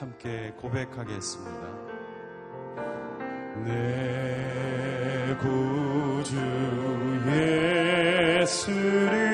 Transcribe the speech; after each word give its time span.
함께 0.00 0.52
고백하겠습니다. 0.56 1.88
내 3.64 5.36
구주 5.40 6.36
예수를 8.40 9.27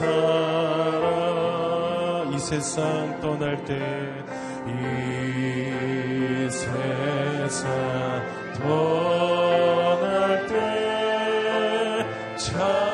사랑 0.00 1.12
이 2.32 2.38
세상 2.38 3.20
떠날 3.20 3.62
때 3.64 4.20
이 4.66 6.48
세상 6.50 7.70
떠날 8.54 10.46
때찬 12.36 12.89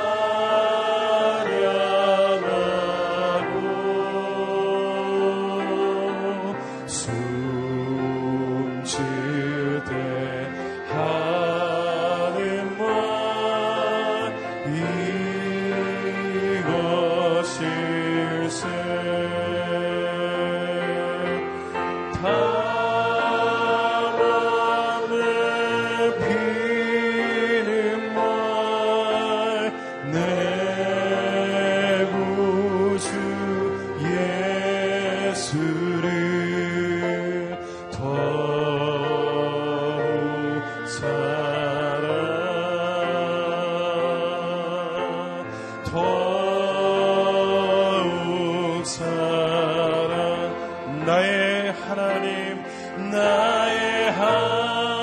나의 53.11 54.13
하나님 54.13 54.96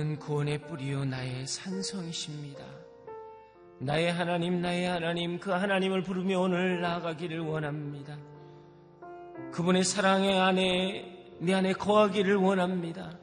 그분은 0.00 0.18
구원의 0.18 0.62
뿌리요 0.62 1.04
나의 1.04 1.46
산성이십니다. 1.46 2.64
나의 3.80 4.10
하나님, 4.10 4.62
나의 4.62 4.86
하나님, 4.86 5.38
그 5.38 5.50
하나님을 5.50 6.02
부르며 6.02 6.40
오늘 6.40 6.80
나아가기를 6.80 7.40
원합니다. 7.40 8.16
그분의 9.52 9.84
사랑의 9.84 10.38
안에 10.38 11.36
내 11.40 11.52
안에 11.52 11.74
거하기를 11.74 12.36
원합니다. 12.36 13.18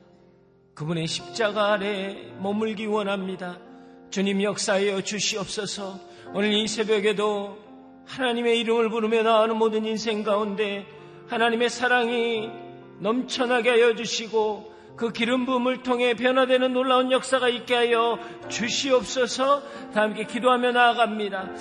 그분의 0.76 1.08
십자가 1.08 1.74
아래 1.74 2.32
머물기 2.40 2.86
원합니다. 2.86 3.58
주님 4.12 4.44
역사하여 4.44 5.02
주시옵소서. 5.02 6.00
오늘 6.36 6.54
이 6.54 6.68
새벽에도 6.68 7.58
하나님의 8.06 8.60
이름을 8.60 8.90
부르며 8.90 9.24
나아가는 9.24 9.58
모든 9.58 9.84
인생 9.84 10.24
가운데 10.24 10.86
하나님의 11.28 11.70
사랑이 11.70 12.52
넘쳐나게 13.00 13.70
하여 13.72 13.96
주시고 13.96 14.77
그 14.98 15.12
기름 15.12 15.46
부음을 15.46 15.84
통해 15.84 16.16
변화되는 16.16 16.74
놀라운 16.74 17.12
역사가 17.12 17.50
있게 17.50 17.76
하여 17.76 18.18
주시옵소서. 18.50 19.62
다 19.94 20.02
함께 20.02 20.24
기도하며 20.24 20.72
나아갑니다. 20.72 21.52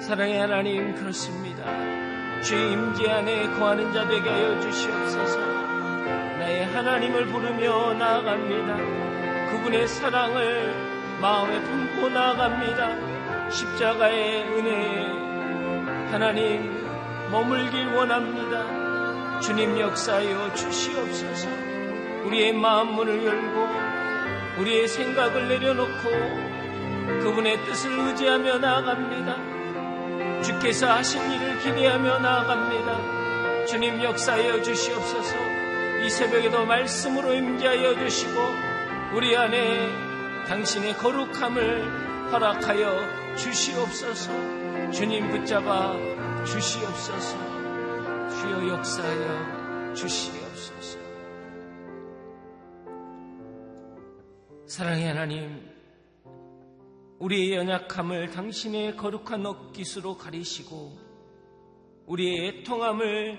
사랑의 0.00 0.38
하나님 0.38 0.94
그렇습니다. 0.94 1.62
주의 2.40 2.72
임재 2.72 3.10
안에 3.10 3.50
거하는 3.58 3.92
자 3.92 4.08
되게 4.08 4.28
하여 4.28 4.58
주시옵소서. 4.60 5.38
나의 5.38 6.64
하나님을 6.64 7.26
부르며 7.26 7.94
나아갑니다. 7.94 8.76
그분의 9.50 9.86
사랑을 9.86 10.74
마음에 11.20 11.60
품고 11.60 12.08
나아갑니다. 12.08 13.50
십자가의 13.50 14.42
은혜에 14.42 16.10
하나님 16.12 16.72
머물길 17.30 17.88
원합니다. 17.88 19.40
주님 19.40 19.78
역사하여 19.78 20.54
주시옵소서. 20.54 21.73
우리의 22.24 22.52
마음 22.52 22.94
문을 22.94 23.24
열고 23.24 23.68
우리의 24.60 24.88
생각을 24.88 25.48
내려놓고 25.48 26.10
그분의 27.22 27.64
뜻을 27.64 27.98
의지하며 27.98 28.58
나아갑니다. 28.58 30.42
주께서 30.42 30.90
하신 30.90 31.30
일을 31.32 31.58
기대하며 31.58 32.18
나아갑니다. 32.18 33.66
주님 33.66 34.02
역사하여 34.02 34.62
주시옵소서. 34.62 35.36
이 36.04 36.10
새벽에도 36.10 36.64
말씀으로 36.66 37.32
임재하여 37.34 37.98
주시고 37.98 38.32
우리 39.14 39.36
안에 39.36 39.88
당신의 40.46 40.94
거룩함을 40.98 42.30
허락하여 42.30 43.36
주시옵소서. 43.36 44.32
주님 44.90 45.30
붙잡아 45.30 45.96
주시옵소서. 46.44 47.36
주여 48.28 48.68
역사하여 48.68 49.94
주시옵소서. 49.94 51.03
사랑의 54.74 55.06
하나님, 55.06 55.70
우리의 57.20 57.52
연약함을 57.58 58.32
당신의 58.32 58.96
거룩한 58.96 59.46
옷깃으로 59.46 60.16
가리시고 60.16 60.98
우리의 62.06 62.48
애통함을 62.48 63.38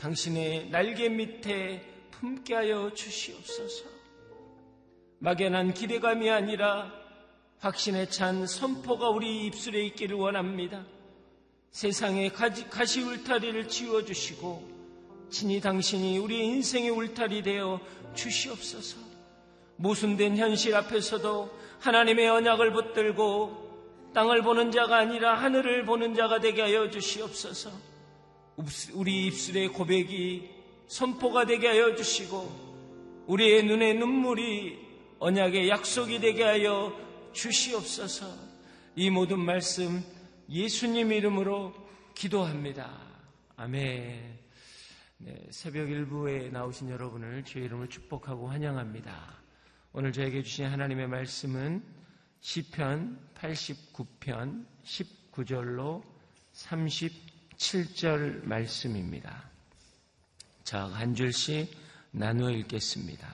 당신의 0.00 0.70
날개 0.70 1.08
밑에 1.08 1.80
품게 2.10 2.54
하여 2.54 2.92
주시옵소서. 2.92 3.84
막연한 5.20 5.74
기대감이 5.74 6.28
아니라 6.28 6.90
확신에 7.60 8.08
찬 8.08 8.44
선포가 8.44 9.10
우리 9.10 9.46
입술에 9.46 9.80
있기를 9.86 10.16
원합니다. 10.16 10.84
세상의 11.70 12.32
가시 12.32 13.00
울타리를 13.00 13.68
지워주시고 13.68 15.28
친히 15.30 15.60
당신이 15.60 16.18
우리 16.18 16.44
인생의 16.44 16.90
울타리 16.90 17.44
되어 17.44 17.78
주시옵소서. 18.16 19.13
모순된 19.76 20.36
현실 20.36 20.74
앞에서도 20.74 21.50
하나님의 21.80 22.28
언약을 22.28 22.72
붙들고 22.72 23.64
땅을 24.14 24.42
보는 24.42 24.70
자가 24.70 24.98
아니라 24.98 25.34
하늘을 25.34 25.84
보는 25.84 26.14
자가 26.14 26.40
되게 26.40 26.62
하여 26.62 26.88
주시옵소서. 26.88 27.70
우리 28.92 29.26
입술의 29.26 29.68
고백이 29.68 30.48
선포가 30.86 31.44
되게 31.46 31.68
하여 31.68 31.94
주시고 31.96 33.24
우리의 33.26 33.64
눈에 33.64 33.94
눈물이 33.94 34.78
언약의 35.18 35.68
약속이 35.68 36.20
되게 36.20 36.44
하여 36.44 36.92
주시옵소서. 37.32 38.26
이 38.96 39.10
모든 39.10 39.40
말씀 39.40 40.04
예수님 40.48 41.10
이름으로 41.10 41.74
기도합니다. 42.14 42.90
아멘. 43.56 44.38
네, 45.18 45.46
새벽 45.50 45.90
일부에 45.90 46.50
나오신 46.50 46.90
여러분을 46.90 47.44
주의 47.44 47.64
이름으로 47.64 47.88
축복하고 47.88 48.48
환영합니다. 48.48 49.43
오늘 49.96 50.10
저에게 50.10 50.42
주신 50.42 50.66
하나님의 50.66 51.06
말씀은 51.06 51.80
시편 52.40 53.16
89편 53.36 54.66
19절로 54.84 56.02
37절 56.52 58.44
말씀입니다. 58.44 59.48
자, 60.64 60.86
한 60.86 61.14
줄씩 61.14 61.70
나누어 62.10 62.50
읽겠습니다. 62.50 63.28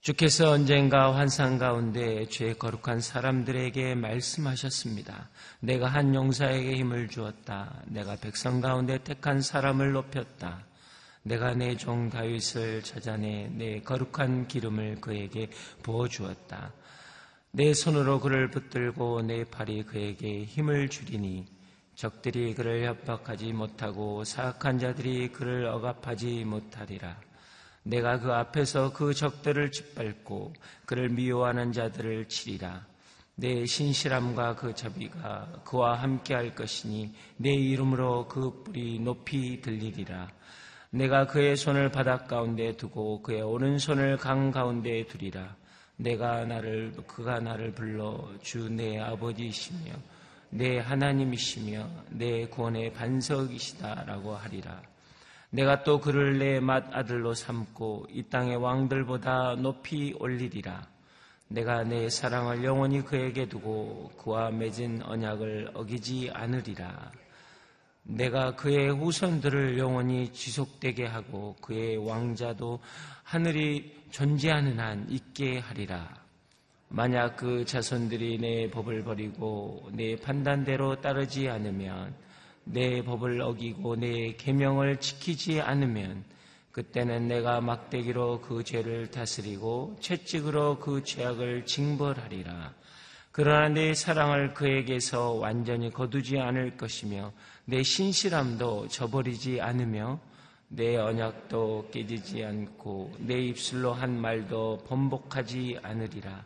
주께서 0.00 0.52
언젠가 0.52 1.14
환상 1.14 1.58
가운데 1.58 2.24
죄 2.30 2.54
거룩한 2.54 3.02
사람들에게 3.02 3.96
말씀하셨습니다. 3.96 5.28
내가 5.60 5.88
한 5.88 6.14
용사에게 6.14 6.76
힘을 6.76 7.08
주었다. 7.08 7.82
내가 7.88 8.16
백성 8.16 8.62
가운데 8.62 8.96
택한 9.04 9.42
사람을 9.42 9.92
높였다. 9.92 10.69
내가 11.22 11.54
내 11.54 11.76
종 11.76 12.08
다윗을 12.08 12.82
찾아내 12.82 13.48
내 13.52 13.80
거룩한 13.80 14.48
기름을 14.48 15.00
그에게 15.00 15.50
부어 15.82 16.08
주었다. 16.08 16.72
내 17.52 17.74
손으로 17.74 18.20
그를 18.20 18.50
붙들고 18.50 19.22
내 19.22 19.44
팔이 19.44 19.82
그에게 19.82 20.44
힘을 20.44 20.88
주리니 20.88 21.46
적들이 21.94 22.54
그를 22.54 22.86
협박하지 22.86 23.52
못하고 23.52 24.24
사악한 24.24 24.78
자들이 24.78 25.28
그를 25.32 25.66
억압하지 25.66 26.44
못하리라. 26.44 27.20
내가 27.82 28.18
그 28.18 28.32
앞에서 28.32 28.92
그 28.92 29.12
적들을 29.12 29.72
짓밟고 29.72 30.54
그를 30.86 31.10
미워하는 31.10 31.72
자들을 31.72 32.28
치리라. 32.28 32.86
내 33.34 33.66
신실함과 33.66 34.56
그 34.56 34.74
자비가 34.74 35.62
그와 35.64 35.94
함께 35.94 36.34
할 36.34 36.54
것이니 36.54 37.14
내 37.36 37.52
이름으로 37.52 38.28
그 38.28 38.62
뿔이 38.64 39.00
높이 39.00 39.60
들리리라. 39.60 40.28
내가 40.90 41.26
그의 41.26 41.56
손을 41.56 41.90
바닥 41.90 42.26
가운데 42.26 42.76
두고 42.76 43.22
그의 43.22 43.42
오른손을 43.42 44.16
강 44.16 44.50
가운데 44.50 45.06
두리라. 45.06 45.54
내가 45.96 46.44
나를 46.44 46.92
그가 47.06 47.38
나를 47.38 47.72
불러 47.72 48.28
주 48.42 48.68
내 48.68 48.98
아버지이시며 48.98 49.92
내 50.50 50.78
하나님이시며 50.78 51.88
내 52.10 52.46
구원의 52.46 52.92
반석이시다라고 52.94 54.34
하리라. 54.34 54.82
내가 55.50 55.84
또 55.84 56.00
그를 56.00 56.38
내 56.38 56.58
맏아들로 56.58 57.34
삼고 57.34 58.08
이 58.10 58.24
땅의 58.24 58.56
왕들보다 58.56 59.56
높이 59.56 60.14
올리리라. 60.18 60.82
내가 61.48 61.84
내 61.84 62.08
사랑을 62.08 62.64
영원히 62.64 63.02
그에게 63.04 63.48
두고 63.48 64.10
그와 64.16 64.50
맺은 64.50 65.02
언약을 65.02 65.70
어기지 65.74 66.30
않으리라. 66.32 67.12
내가 68.10 68.56
그의 68.56 68.90
후손들을 68.90 69.78
영원히 69.78 70.32
지속되게 70.32 71.06
하고 71.06 71.54
그의 71.60 71.96
왕자도 71.96 72.80
하늘이 73.22 74.00
존재하는 74.10 74.80
한 74.80 75.06
있게 75.08 75.58
하리라. 75.58 76.08
만약 76.88 77.36
그 77.36 77.64
자손들이 77.64 78.38
내 78.38 78.68
법을 78.68 79.04
버리고 79.04 79.88
내 79.92 80.16
판단대로 80.16 81.00
따르지 81.00 81.48
않으면 81.48 82.12
내 82.64 83.02
법을 83.02 83.40
어기고 83.42 83.96
내 83.96 84.34
계명을 84.34 84.96
지키지 84.98 85.60
않으면 85.60 86.24
그때는 86.72 87.28
내가 87.28 87.60
막대기로 87.60 88.40
그 88.40 88.64
죄를 88.64 89.10
다스리고 89.12 89.96
채찍으로 90.00 90.80
그 90.80 91.04
죄악을 91.04 91.64
징벌하리라. 91.64 92.74
그러나 93.32 93.68
내 93.68 93.94
사랑을 93.94 94.52
그에게서 94.54 95.32
완전히 95.34 95.90
거두지 95.90 96.38
않을 96.38 96.76
것이며 96.76 97.32
내 97.64 97.82
신실함도 97.82 98.88
저버리지 98.88 99.60
않으며 99.60 100.18
내 100.68 100.96
언약도 100.96 101.88
깨지지 101.92 102.44
않고 102.44 103.12
내 103.18 103.40
입술로 103.40 103.92
한 103.92 104.20
말도 104.20 104.84
번복하지 104.86 105.78
않으리라. 105.82 106.44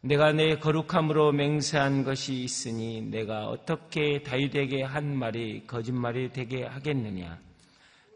내가 0.00 0.32
내 0.32 0.58
거룩함으로 0.58 1.32
맹세한 1.32 2.04
것이 2.04 2.42
있으니 2.44 3.02
내가 3.02 3.48
어떻게 3.48 4.22
다윗에게 4.22 4.84
한 4.84 5.14
말이 5.14 5.66
거짓말이 5.66 6.30
되게 6.32 6.64
하겠느냐? 6.64 7.38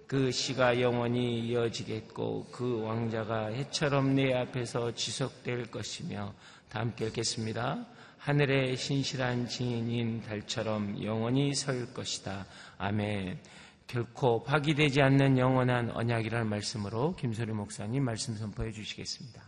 그 0.06 0.30
시가 0.30 0.80
영원히 0.80 1.40
이어지겠고 1.40 2.48
그 2.52 2.82
왕자가 2.82 3.46
해처럼 3.48 4.14
내 4.14 4.32
앞에서 4.32 4.94
지속될 4.94 5.70
것이며 5.70 6.32
다 6.68 6.80
함께 6.80 7.06
읽겠습니다. 7.06 7.84
하늘의 8.22 8.76
신실한 8.76 9.48
증인인 9.48 10.22
달처럼 10.22 11.02
영원히 11.02 11.54
설 11.56 11.92
것이다. 11.92 12.46
아멘. 12.78 13.40
결코 13.88 14.44
파기되지 14.44 15.02
않는 15.02 15.38
영원한 15.38 15.90
언약이라는 15.90 16.46
말씀으로 16.46 17.16
김소리 17.16 17.52
목사님 17.52 18.04
말씀 18.04 18.36
선포해 18.36 18.70
주시겠습니다. 18.70 19.42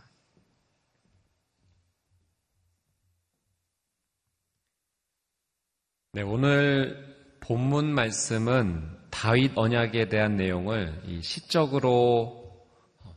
네, 6.11 6.21
오늘 6.21 7.15
본문 7.39 7.93
말씀은 7.93 8.89
다윗 9.09 9.57
언약에 9.57 10.09
대한 10.09 10.35
내용을 10.35 11.21
시적으로 11.21 12.67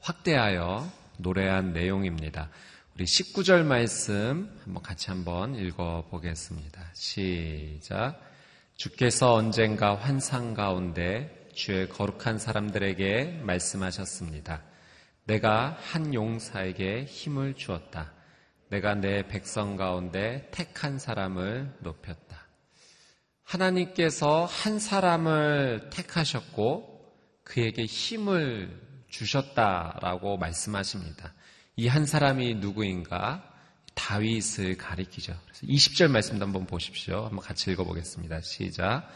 확대하여 0.02 0.88
노래한 1.16 1.72
내용입니다. 1.72 2.48
우리 2.98 3.04
19절 3.04 3.62
말씀 3.62 4.50
한번 4.64 4.82
같이 4.82 5.08
한번 5.10 5.54
읽어 5.54 6.04
보겠습니다. 6.10 6.84
시작. 6.94 8.20
주께서 8.74 9.34
언젠가 9.34 9.94
환상 9.94 10.52
가운데 10.52 11.48
주의 11.54 11.88
거룩한 11.88 12.40
사람들에게 12.40 13.42
말씀하셨습니다. 13.44 14.64
내가 15.26 15.78
한 15.80 16.12
용사에게 16.12 17.04
힘을 17.04 17.54
주었다. 17.54 18.12
내가 18.68 18.96
내 18.96 19.28
백성 19.28 19.76
가운데 19.76 20.48
택한 20.50 20.98
사람을 20.98 21.76
높였다. 21.78 22.48
하나님께서 23.44 24.44
한 24.44 24.80
사람을 24.80 25.90
택하셨고 25.90 27.14
그에게 27.44 27.84
힘을 27.84 28.76
주셨다라고 29.08 30.36
말씀하십니다. 30.36 31.32
이 31.78 31.86
한 31.86 32.06
사람이 32.06 32.56
누구인가? 32.56 33.44
다윗을 33.94 34.76
가리키죠. 34.76 35.32
그래서 35.44 35.66
20절 35.66 36.08
말씀도 36.10 36.44
한번 36.44 36.66
보십시오. 36.66 37.24
한번 37.24 37.38
같이 37.40 37.70
읽어보겠습니다. 37.70 38.40
시작. 38.42 39.08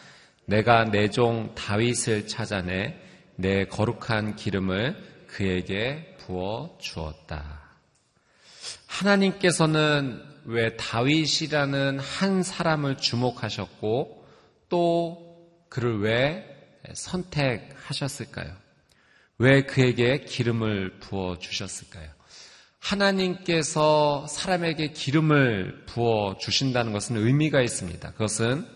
내가 0.46 0.84
내 0.84 1.08
종 1.08 1.54
다윗을 1.56 2.28
찾아내 2.28 2.96
내 3.36 3.64
거룩한 3.66 4.36
기름을 4.36 5.26
그에게 5.26 6.16
부어 6.20 6.78
주었다. 6.80 7.62
하나님께서는 8.86 10.22
왜 10.44 10.76
다윗이라는 10.76 11.98
한 11.98 12.42
사람을 12.44 12.96
주목하셨고 12.98 14.26
또 14.68 15.48
그를 15.68 16.00
왜 16.00 16.46
선택하셨을까요? 16.94 18.54
왜 19.38 19.62
그에게 19.62 20.20
기름을 20.20 20.98
부어 21.00 21.38
주셨을까요? 21.38 22.08
하나님께서 22.82 24.26
사람에게 24.26 24.88
기름을 24.88 25.84
부어 25.86 26.36
주신다는 26.38 26.92
것은 26.92 27.16
의미가 27.16 27.62
있습니다. 27.62 28.10
그것은 28.12 28.66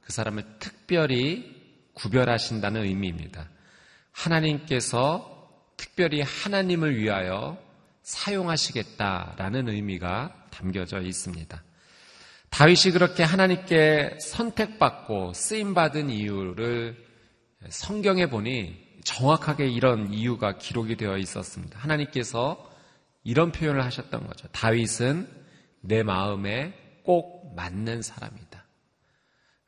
그 0.00 0.12
사람을 0.12 0.44
특별히 0.60 1.56
구별하신다는 1.94 2.84
의미입니다. 2.84 3.48
하나님께서 4.12 5.50
특별히 5.76 6.22
하나님을 6.22 6.96
위하여 6.96 7.58
사용하시겠다라는 8.02 9.68
의미가 9.68 10.46
담겨져 10.50 11.00
있습니다. 11.00 11.62
다윗이 12.50 12.92
그렇게 12.92 13.24
하나님께 13.24 14.18
선택받고 14.20 15.32
쓰임받은 15.34 16.10
이유를 16.10 16.96
성경에 17.68 18.26
보니 18.26 18.88
정확하게 19.04 19.68
이런 19.68 20.12
이유가 20.12 20.56
기록이 20.58 20.96
되어 20.96 21.18
있었습니다. 21.18 21.78
하나님께서 21.80 22.68
이런 23.24 23.52
표현을 23.52 23.84
하셨던 23.84 24.26
거죠. 24.26 24.48
다윗은 24.48 25.28
내 25.80 26.02
마음에 26.02 26.74
꼭 27.04 27.54
맞는 27.54 28.02
사람이다. 28.02 28.64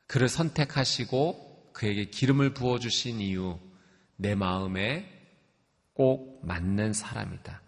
그를 0.07 0.27
선택하시고 0.27 1.71
그에게 1.73 2.05
기름을 2.05 2.53
부어주신 2.53 3.21
이유, 3.21 3.57
내 4.17 4.35
마음에 4.35 5.09
꼭 5.93 6.45
맞는 6.45 6.93
사람이다. 6.93 7.61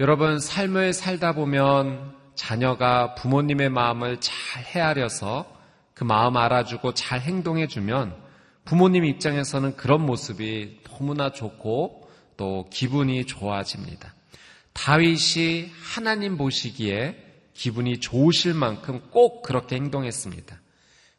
여러분, 0.00 0.38
삶을 0.40 0.92
살다 0.92 1.32
보면 1.32 2.16
자녀가 2.34 3.14
부모님의 3.14 3.70
마음을 3.70 4.20
잘 4.20 4.64
헤아려서 4.64 5.50
그 5.94 6.04
마음 6.04 6.36
알아주고 6.36 6.94
잘 6.94 7.20
행동해주면 7.20 8.16
부모님 8.64 9.04
입장에서는 9.04 9.76
그런 9.76 10.04
모습이 10.04 10.80
너무나 10.84 11.30
좋고 11.30 12.10
또 12.36 12.68
기분이 12.70 13.26
좋아집니다. 13.26 14.14
다윗이 14.74 15.70
하나님 15.82 16.36
보시기에 16.36 17.22
기분이 17.54 18.00
좋으실 18.00 18.54
만큼 18.54 19.00
꼭 19.10 19.42
그렇게 19.42 19.76
행동했습니다. 19.76 20.60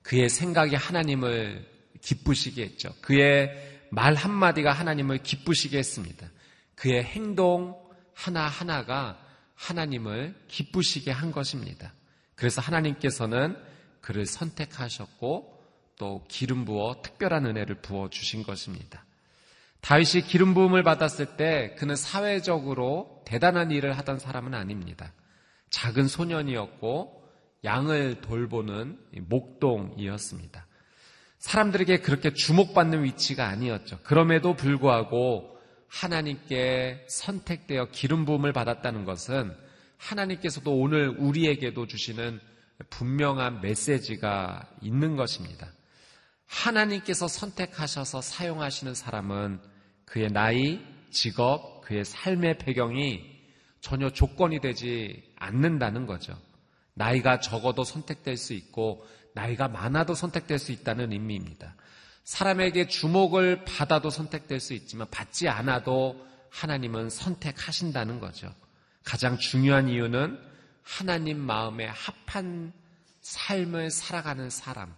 그의 0.04 0.30
생각이 0.30 0.76
하나님을 0.76 1.66
기쁘시게 2.02 2.64
했죠. 2.64 2.94
그의 3.02 3.50
말 3.90 4.14
한마디가 4.14 4.72
하나님을 4.72 5.24
기쁘시게 5.24 5.78
했습니다. 5.78 6.30
그의 6.76 7.04
행동 7.04 7.82
하나하나가 8.14 9.20
하나님을 9.56 10.36
기쁘시게 10.48 11.12
한 11.12 11.32
것입니다. 11.32 11.94
그래서 12.36 12.62
하나님께서는 12.62 13.58
그를 14.02 14.26
선택하셨고 14.26 15.56
또 15.98 16.26
기름 16.28 16.66
부어 16.66 17.02
특별한 17.02 17.46
은혜를 17.46 17.76
부어 17.82 18.10
주신 18.10 18.44
것입니다. 18.44 19.05
다윗이 19.86 20.24
기름 20.24 20.56
부음을 20.56 20.82
받았을 20.82 21.38
때 21.38 21.75
그는 21.77 21.96
사회적으로 21.96 23.22
대단한 23.24 23.70
일을 23.70 23.96
하던 24.00 24.18
사람은 24.18 24.56
아닙니다. 24.56 25.13
작은 25.70 26.08
소년이었고 26.08 27.24
양을 27.63 28.22
돌보는 28.22 28.98
목동이었습니다. 29.30 30.65
사람들에게 31.38 32.00
그렇게 32.00 32.34
주목받는 32.34 33.04
위치가 33.04 33.48
아니었죠. 33.48 34.00
그럼에도 34.01 34.56
불구하고 34.56 35.56
하나님께 35.88 37.06
선택되어 37.08 37.89
기름 37.92 38.25
부음을 38.25 38.54
받았다는 38.54 39.06
것은 39.06 39.56
하나님께서도 39.98 40.75
오늘 40.75 41.10
우리에게도 41.10 41.86
주시는 41.86 42.39
분명한 42.89 43.62
메시지가 43.62 44.68
있는 44.82 45.15
것입니다. 45.15 45.68
하나님께서 46.48 47.27
선택하셔서 47.27 48.22
사용하시는 48.22 48.96
사람은 48.96 49.75
그의 50.06 50.32
나이, 50.32 50.80
직업, 51.12 51.82
그의 51.82 52.06
삶의 52.06 52.58
배경이 52.60 53.24
전혀 53.82 54.10
조건이 54.10 54.60
되지 54.60 55.24
않는다는 55.36 56.06
거죠. 56.06 56.38
나이가 56.94 57.40
적어도 57.40 57.84
선택될 57.84 58.38
수 58.38 58.54
있고 58.54 59.06
나이가 59.34 59.68
많아도 59.68 60.14
선택될 60.16 60.60
수 60.60 60.72
있다는 60.72 61.12
의미입니다. 61.12 61.76
사람에게 62.24 62.88
주목을 62.88 63.66
받아도 63.66 64.10
선택될 64.10 64.60
수 64.60 64.74
있지만 64.74 65.08
받지 65.12 65.48
않아도 65.48 66.26
하나님은 66.50 67.10
선택하신다는 67.10 68.20
거죠. 68.20 68.52
가장 69.04 69.38
중요한 69.38 69.90
이유는 69.90 70.40
하나님 70.82 71.40
마음에 71.40 71.86
합한 71.86 72.74
삶을 73.22 73.92
살아가는 73.92 74.50
사람, 74.50 74.96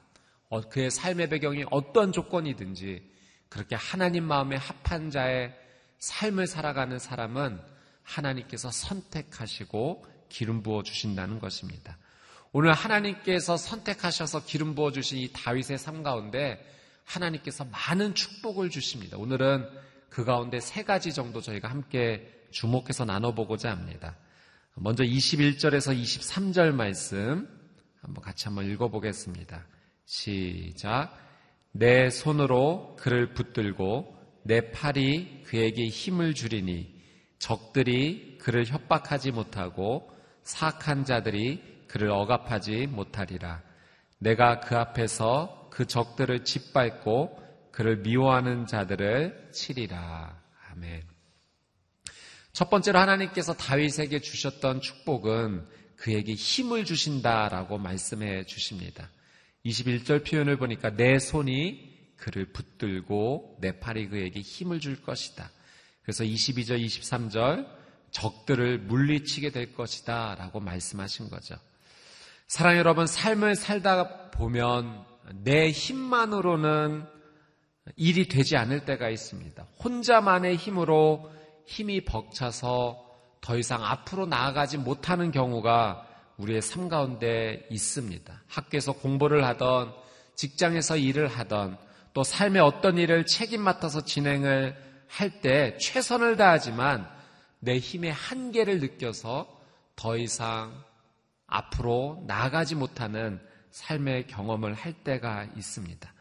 어, 0.50 0.62
그의 0.62 0.92
삶의 0.92 1.30
배경이 1.30 1.66
어떤 1.72 2.12
조건이든지 2.12 3.17
그렇게 3.50 3.76
하나님 3.76 4.26
마음에 4.26 4.58
합한 4.58 5.12
자의 5.12 5.54
삶을 6.00 6.48
살아가는 6.48 7.00
사람은 7.00 7.60
하나님께서 8.04 8.72
선택하시고 8.72 10.06
기름 10.30 10.64
부어 10.64 10.84
주신다는 10.84 11.40
것입니다. 11.40 11.98
오늘 12.52 12.74
하나님께서 12.74 13.58
선택하셔서 13.58 14.46
기름 14.46 14.76
부어 14.76 14.92
주신 14.92 15.18
이 15.18 15.32
다윗의 15.34 15.78
삶 15.78 16.04
가운데 16.04 16.64
하나님께서 17.04 17.66
많은 17.66 18.16
축복을 18.16 18.70
주십니다. 18.70 19.18
오늘은 19.18 19.68
그 20.10 20.26
가운데 20.26 20.60
세 20.60 20.84
가지 20.84 21.14
정도 21.14 21.42
저희가 21.42 21.70
함께 21.70 22.34
주목해서 22.52 23.06
나눠보고자 23.06 23.72
합니다. 23.72 24.16
먼저 24.76 25.04
21절에서 25.04 26.00
23절 26.00 26.74
말씀 26.74 27.48
한번 28.02 28.24
같이 28.24 28.46
한번 28.46 28.70
읽어보겠습니다. 28.72 29.66
시작. 30.06 31.27
내 31.78 32.10
손으로 32.10 32.96
그를 32.98 33.34
붙들고 33.34 34.16
내 34.44 34.72
팔이 34.72 35.44
그에게 35.46 35.88
힘을 35.88 36.34
주리니 36.34 36.96
적들이 37.38 38.38
그를 38.40 38.66
협박하지 38.66 39.32
못하고 39.32 40.10
사악한 40.44 41.06
자들이 41.06 41.84
그를 41.88 42.10
억압하지 42.10 42.88
못하리라. 42.88 43.62
내가 44.18 44.60
그 44.60 44.76
앞에서 44.76 45.70
그 45.70 45.86
적들을 45.86 46.44
짓밟고 46.46 47.44
그를 47.72 47.98
미워하는 47.98 48.66
자들을 48.66 49.50
치리라. 49.52 50.42
아멘. 50.72 51.04
첫 52.54 52.72
번째로 52.72 52.98
하나님께서 52.98 53.54
다윗에게 53.54 54.20
주셨던 54.20 54.82
축복은 54.82 55.68
그에게 55.96 56.34
힘을 56.34 56.86
주신다라고 56.86 57.78
말씀해 57.78 58.46
주십니다. 58.46 59.12
21절 59.68 60.30
표현을 60.30 60.58
보니까 60.58 60.96
내 60.96 61.20
손이 61.20 62.16
그를 62.16 62.52
붙들고 62.52 63.58
내 63.62 63.80
팔이 63.80 64.10
그에게 64.10 64.40
힘을 64.40 64.80
줄 64.80 65.02
것이다. 65.02 65.50
그래서 66.04 66.24
22절, 66.24 66.84
23절 66.84 67.68
적들을 68.12 68.80
물리치게 68.80 69.52
될 69.52 69.74
것이다 69.74 70.36
라고 70.36 70.60
말씀하신 70.60 71.30
거죠. 71.30 71.56
사랑 72.48 72.78
여러분, 72.78 73.06
삶을 73.06 73.56
살다 73.56 74.32
보면 74.32 75.06
내 75.44 75.70
힘만으로는 75.70 77.06
일이 77.98 78.28
되지 78.28 78.56
않을 78.56 78.86
때가 78.86 79.10
있습니다. 79.10 79.68
혼자만의 79.84 80.56
힘으로 80.56 81.32
힘이 81.66 82.06
벅차서 82.06 83.06
더 83.42 83.58
이상 83.58 83.84
앞으로 83.84 84.26
나아가지 84.26 84.78
못하는 84.78 85.32
경우가 85.32 86.06
우리의 86.38 86.62
삶 86.62 86.88
가운데 86.88 87.66
있습니다. 87.70 88.44
학교에서 88.48 88.94
공부를 88.94 89.44
하던 89.46 89.94
직장에서 90.36 90.98
일을 90.98 91.28
하던 91.28 91.78
또 92.14 92.24
삶의 92.24 92.62
어떤 92.62 92.98
일을 92.98 93.26
책임 93.26 93.62
맡아서 93.62 94.06
진행을 94.06 94.76
할 95.08 95.42
때 95.42 95.78
최선을 95.78 96.38
다하지만 96.38 97.08
내 97.60 97.78
힘의 97.78 98.12
한계를 98.12 98.80
느껴서 98.80 99.48
더 99.96 100.18
이상 100.18 100.84
앞으로 101.48 102.24
나아가지 102.28 102.76
못하는 102.76 103.40
삶의 103.72 104.28
경험을 104.28 104.74
할 104.74 104.94
때가 104.94 105.48
있습니다. 105.56 106.14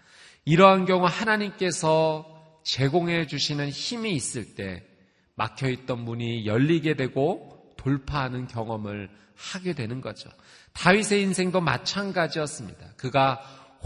이러한 0.45 0.87
경우 0.87 1.07
하나님께서 1.07 2.33
제공해 2.63 3.27
주시는 3.27 3.69
힘이 3.69 4.13
있을 4.15 4.55
때 4.55 4.85
막혀 5.35 5.69
있던 5.69 6.01
문이 6.01 6.47
열리게 6.47 6.95
되고 6.95 7.56
돌파하는 7.87 8.49
경험을 8.49 9.09
하게 9.37 9.73
되는 9.73 10.01
거죠. 10.01 10.29
다윗의 10.73 11.23
인생도 11.23 11.61
마찬가지였습니다. 11.61 12.95
그가 12.97 13.37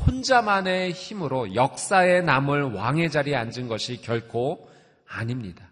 혼자만의 0.06 0.92
힘으로 0.92 1.54
역사에 1.54 2.22
남을 2.22 2.72
왕의 2.72 3.10
자리에 3.10 3.36
앉은 3.36 3.68
것이 3.68 4.00
결코 4.00 4.70
아닙니다. 5.06 5.70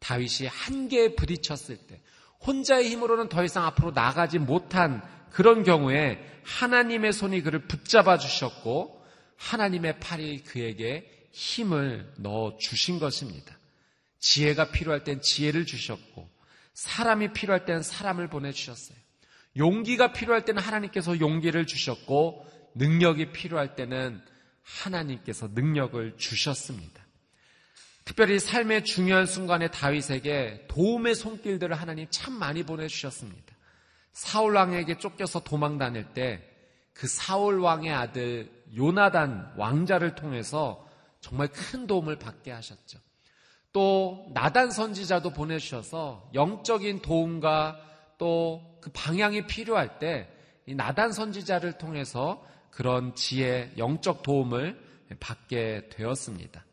다윗이 0.00 0.48
한계에 0.48 1.14
부딪혔을 1.14 1.78
때, 1.86 2.00
혼자의 2.46 2.90
힘으로는 2.90 3.30
더 3.30 3.42
이상 3.42 3.64
앞으로 3.64 3.92
나가지 3.92 4.38
못한 4.38 5.00
그런 5.30 5.62
경우에 5.62 6.18
하나님의 6.44 7.14
손이 7.14 7.40
그를 7.40 7.66
붙잡아 7.68 8.18
주셨고 8.18 9.02
하나님의 9.36 9.98
팔이 9.98 10.42
그에게 10.42 11.08
힘을 11.30 12.12
넣어 12.18 12.58
주신 12.58 12.98
것입니다. 12.98 13.56
지혜가 14.18 14.72
필요할 14.72 15.04
땐 15.04 15.22
지혜를 15.22 15.64
주셨고 15.64 16.31
사람이 16.74 17.32
필요할 17.32 17.64
땐 17.64 17.82
사람을 17.82 18.28
보내주셨어요. 18.28 18.96
용기가 19.56 20.12
필요할 20.12 20.44
때는 20.44 20.62
하나님께서 20.62 21.20
용기를 21.20 21.66
주셨고 21.66 22.46
능력이 22.74 23.32
필요할 23.32 23.74
때는 23.76 24.22
하나님께서 24.62 25.48
능력을 25.48 26.16
주셨습니다. 26.16 27.02
특별히 28.04 28.38
삶의 28.38 28.84
중요한 28.84 29.26
순간에 29.26 29.68
다윗에게 29.68 30.66
도움의 30.68 31.14
손길들을 31.14 31.74
하나님 31.74 32.06
참 32.10 32.34
많이 32.34 32.62
보내주셨습니다. 32.62 33.54
사울 34.12 34.54
왕에게 34.56 34.98
쫓겨서 34.98 35.40
도망 35.40 35.78
다닐 35.78 36.04
때 36.12 36.52
그 36.94 37.06
사울 37.06 37.60
왕의 37.60 37.92
아들 37.92 38.64
요나단 38.76 39.54
왕자를 39.56 40.14
통해서 40.14 40.88
정말 41.20 41.48
큰 41.48 41.86
도움을 41.86 42.18
받게 42.18 42.50
하셨죠. 42.50 42.98
또 43.72 44.26
나단 44.34 44.70
선지자도 44.70 45.30
보내주셔서 45.30 46.30
영적인 46.34 47.02
도움과 47.02 47.78
또 48.18 48.72
그 48.82 48.90
방향이 48.92 49.46
필요할 49.46 49.98
때 49.98 50.28
이 50.66 50.74
나단 50.74 51.12
선지자를 51.12 51.78
통해서 51.78 52.44
그런 52.70 53.14
지혜, 53.14 53.72
영적 53.78 54.22
도움을 54.22 54.80
받게 55.18 55.88
되었습니다. 55.90 56.64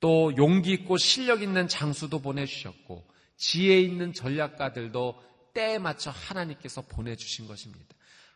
또 0.00 0.36
용기 0.36 0.72
있고 0.72 0.96
실력 0.96 1.42
있는 1.42 1.66
장수도 1.66 2.20
보내주셨고 2.20 3.04
지혜 3.36 3.80
있는 3.80 4.12
전략가들도 4.12 5.22
때에 5.52 5.78
맞춰 5.78 6.10
하나님께서 6.10 6.82
보내주신 6.82 7.48
것입니다. 7.48 7.86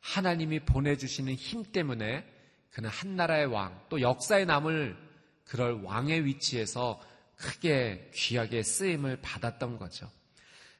하나님이 0.00 0.60
보내주시는 0.60 1.34
힘 1.34 1.62
때문에 1.62 2.26
그는 2.70 2.90
한 2.90 3.14
나라의 3.16 3.46
왕, 3.46 3.80
또 3.88 4.00
역사에 4.00 4.44
남을 4.44 4.96
그럴 5.44 5.80
왕의 5.82 6.24
위치에서 6.24 7.00
크게 7.42 8.10
귀하게 8.14 8.62
쓰임을 8.62 9.18
받았던 9.20 9.78
거죠. 9.78 10.10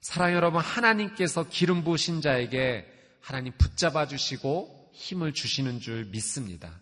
사랑 0.01 0.33
여러분, 0.33 0.61
하나님께서 0.61 1.49
기름 1.49 1.85
부으신 1.85 2.21
자에게 2.21 2.87
하나님 3.21 3.53
붙잡아 3.57 4.07
주시고 4.07 4.91
힘을 4.95 5.33
주시는 5.33 5.81
줄 5.81 6.07
믿습니다. 6.07 6.81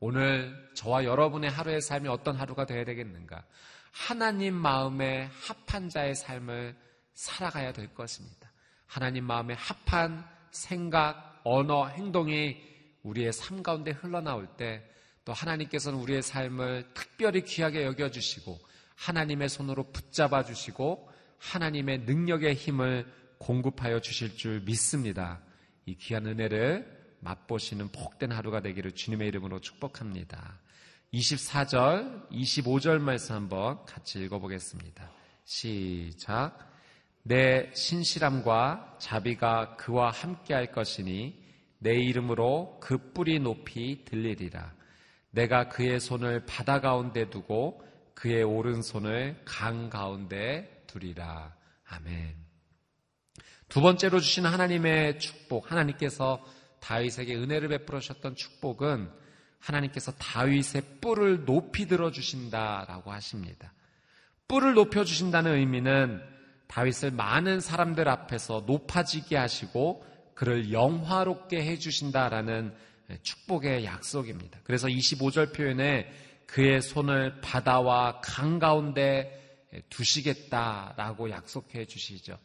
오늘 0.00 0.54
저와 0.74 1.04
여러분의 1.04 1.50
하루의 1.50 1.80
삶이 1.80 2.08
어떤 2.08 2.36
하루가 2.36 2.66
되어야 2.66 2.84
되겠는가? 2.84 3.44
하나님 3.92 4.54
마음에 4.54 5.30
합한 5.40 5.88
자의 5.88 6.14
삶을 6.14 6.76
살아가야 7.14 7.72
될 7.72 7.94
것입니다. 7.94 8.50
하나님 8.86 9.24
마음에 9.24 9.54
합한 9.54 10.26
생각, 10.50 11.40
언어, 11.44 11.86
행동이 11.88 12.56
우리의 13.02 13.32
삶 13.32 13.62
가운데 13.62 13.90
흘러나올 13.90 14.46
때 14.56 14.96
또 15.26 15.32
하나님께서는 15.32 15.98
우리의 15.98 16.22
삶을 16.22 16.92
특별히 16.94 17.42
귀하게 17.42 17.84
여겨주시고 17.84 18.58
하나님의 18.96 19.48
손으로 19.48 19.92
붙잡아 19.92 20.44
주시고 20.44 21.08
하나님의 21.38 22.00
능력의 22.00 22.54
힘을 22.54 23.06
공급하여 23.38 24.00
주실 24.00 24.36
줄 24.36 24.60
믿습니다. 24.62 25.40
이 25.84 25.94
귀한 25.96 26.26
은혜를 26.26 26.96
맛보시는 27.20 27.88
복된 27.92 28.32
하루가 28.32 28.60
되기를 28.60 28.92
주님의 28.92 29.28
이름으로 29.28 29.60
축복합니다. 29.60 30.60
24절, 31.12 32.28
25절 32.30 32.98
말씀 32.98 33.34
한번 33.34 33.84
같이 33.84 34.20
읽어보겠습니다. 34.20 35.10
시작. 35.44 36.58
내 37.22 37.70
신실함과 37.74 38.96
자비가 38.98 39.76
그와 39.76 40.10
함께 40.10 40.54
할 40.54 40.72
것이니 40.72 41.42
내 41.78 41.94
이름으로 41.94 42.78
그 42.80 43.12
뿌리 43.12 43.38
높이 43.38 44.04
들리리라. 44.04 44.74
내가 45.30 45.68
그의 45.68 46.00
손을 46.00 46.46
바다 46.46 46.80
가운데 46.80 47.28
두고 47.28 47.82
그의 48.16 48.42
오른손을 48.42 49.42
강 49.44 49.90
가운데 49.90 50.82
두리라. 50.86 51.54
아멘. 51.86 52.34
두 53.68 53.80
번째로 53.82 54.20
주신 54.20 54.46
하나님의 54.46 55.18
축복, 55.18 55.70
하나님께서 55.70 56.42
다윗에게 56.80 57.36
은혜를 57.36 57.68
베풀으셨던 57.68 58.34
축복은 58.34 59.10
하나님께서 59.58 60.12
다윗의 60.12 61.00
뿔을 61.02 61.44
높이 61.44 61.86
들어 61.86 62.10
주신다라고 62.10 63.12
하십니다. 63.12 63.72
뿔을 64.48 64.74
높여 64.74 65.04
주신다는 65.04 65.54
의미는 65.54 66.22
다윗을 66.68 67.10
많은 67.10 67.60
사람들 67.60 68.08
앞에서 68.08 68.64
높아지게 68.66 69.36
하시고 69.36 70.04
그를 70.34 70.72
영화롭게 70.72 71.62
해 71.62 71.78
주신다라는 71.78 72.74
축복의 73.22 73.84
약속입니다. 73.84 74.60
그래서 74.64 74.88
25절 74.88 75.54
표현에 75.54 76.10
그의 76.46 76.80
손을 76.80 77.40
바다와 77.40 78.20
강 78.22 78.58
가운데 78.58 79.32
두시겠다라고 79.90 81.30
약속해 81.30 81.84
주시죠. 81.86 82.38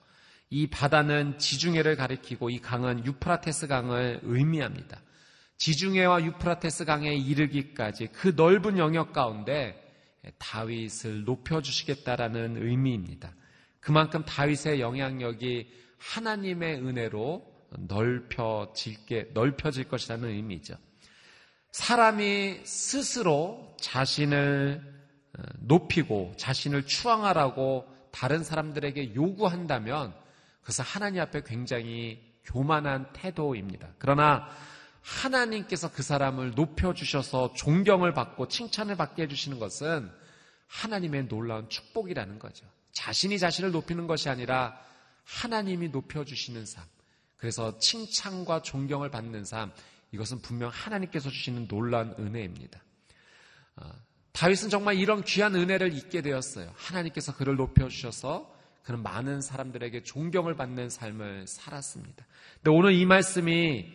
이 0.49 0.67
바다는 0.67 1.37
지중해를 1.37 1.95
가리키고 1.95 2.49
이 2.49 2.59
강은 2.59 3.05
유프라테스 3.05 3.67
강을 3.67 4.19
의미합니다. 4.23 5.01
지중해와 5.57 6.25
유프라테스 6.25 6.85
강에 6.85 7.13
이르기까지 7.13 8.07
그 8.07 8.33
넓은 8.35 8.77
영역 8.77 9.13
가운데 9.13 9.77
다윗을 10.39 11.23
높여 11.23 11.61
주시겠다라는 11.61 12.57
의미입니다. 12.57 13.33
그만큼 13.79 14.25
다윗의 14.25 14.81
영향력이 14.81 15.71
하나님의 15.97 16.77
은혜로 16.77 17.45
넓혀질 17.87 19.05
게, 19.05 19.29
넓혀질 19.33 19.85
것이라는 19.85 20.27
의미죠. 20.27 20.75
사람이 21.71 22.61
스스로 22.65 23.75
자신을 23.79 24.81
어, 25.37 25.41
높이고 25.59 26.33
자신을 26.37 26.85
추앙하라고 26.85 27.87
다른 28.11 28.43
사람들에게 28.43 29.15
요구한다면 29.15 30.13
그것은 30.61 30.83
하나님 30.83 31.21
앞에 31.21 31.43
굉장히 31.43 32.21
교만한 32.43 33.11
태도입니다. 33.13 33.87
그러나 33.97 34.47
하나님께서 35.01 35.91
그 35.91 36.03
사람을 36.03 36.51
높여주셔서 36.51 37.53
존경을 37.53 38.13
받고 38.13 38.47
칭찬을 38.49 38.95
받게 38.97 39.23
해주시는 39.23 39.57
것은 39.59 40.11
하나님의 40.67 41.27
놀라운 41.27 41.69
축복이라는 41.69 42.39
거죠. 42.39 42.65
자신이 42.91 43.39
자신을 43.39 43.71
높이는 43.71 44.07
것이 44.07 44.29
아니라 44.29 44.79
하나님이 45.23 45.89
높여주시는 45.89 46.65
삶. 46.65 46.83
그래서 47.37 47.77
칭찬과 47.79 48.61
존경을 48.61 49.09
받는 49.09 49.45
삶. 49.45 49.71
이것은 50.11 50.41
분명 50.41 50.69
하나님께서 50.69 51.29
주시는 51.29 51.67
놀라운 51.67 52.13
은혜입니다. 52.19 52.81
아, 53.77 53.93
다윗은 54.33 54.69
정말 54.69 54.95
이런 54.95 55.23
귀한 55.23 55.55
은혜를 55.55 55.93
잊게 55.93 56.21
되었어요. 56.21 56.71
하나님께서 56.75 57.35
그를 57.35 57.55
높여주셔서 57.55 58.51
그는 58.83 59.03
많은 59.03 59.41
사람들에게 59.41 60.03
존경을 60.03 60.55
받는 60.55 60.89
삶을 60.89 61.47
살았습니다. 61.47 62.25
근데 62.55 62.71
오늘 62.71 62.93
이 62.93 63.05
말씀이 63.05 63.85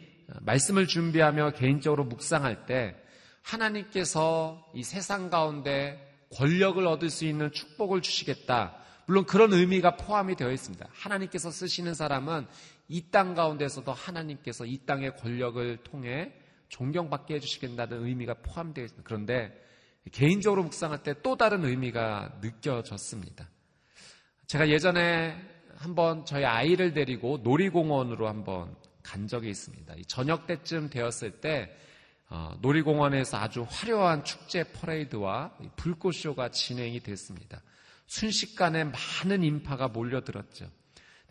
말씀을 0.40 0.86
준비하며 0.86 1.52
개인적으로 1.52 2.04
묵상할 2.04 2.66
때 2.66 2.96
하나님께서 3.42 4.64
이 4.74 4.82
세상 4.82 5.30
가운데 5.30 6.02
권력을 6.34 6.84
얻을 6.86 7.10
수 7.10 7.24
있는 7.24 7.52
축복을 7.52 8.02
주시겠다. 8.02 8.76
물론 9.06 9.24
그런 9.24 9.52
의미가 9.52 9.96
포함이 9.96 10.34
되어 10.34 10.50
있습니다. 10.50 10.86
하나님께서 10.92 11.50
쓰시는 11.50 11.94
사람은 11.94 12.46
이 12.88 13.10
땅 13.10 13.34
가운데서도 13.34 13.92
하나님께서 13.92 14.64
이 14.64 14.78
땅의 14.86 15.16
권력을 15.16 15.76
통해 15.78 16.32
존경받게 16.68 17.34
해주시겠다는 17.34 18.04
의미가 18.06 18.34
포함되어 18.42 18.84
있습니다. 18.84 19.06
그런데 19.06 19.64
개인적으로 20.12 20.62
묵상할 20.62 21.02
때 21.02 21.14
또 21.22 21.36
다른 21.36 21.64
의미가 21.64 22.38
느껴졌습니다. 22.40 23.48
제가 24.46 24.68
예전에 24.68 25.36
한번 25.76 26.24
저희 26.24 26.44
아이를 26.44 26.92
데리고 26.94 27.38
놀이공원으로 27.42 28.28
한번 28.28 28.74
간 29.02 29.26
적이 29.26 29.50
있습니다. 29.50 29.94
저녁 30.06 30.46
때쯤 30.46 30.90
되었을 30.90 31.40
때 31.40 31.76
어, 32.28 32.56
놀이공원에서 32.60 33.36
아주 33.36 33.66
화려한 33.68 34.24
축제 34.24 34.64
퍼레이드와 34.72 35.56
불꽃쇼가 35.76 36.50
진행이 36.50 37.00
됐습니다. 37.00 37.62
순식간에 38.06 38.84
많은 38.84 39.44
인파가 39.44 39.88
몰려들었죠. 39.88 40.68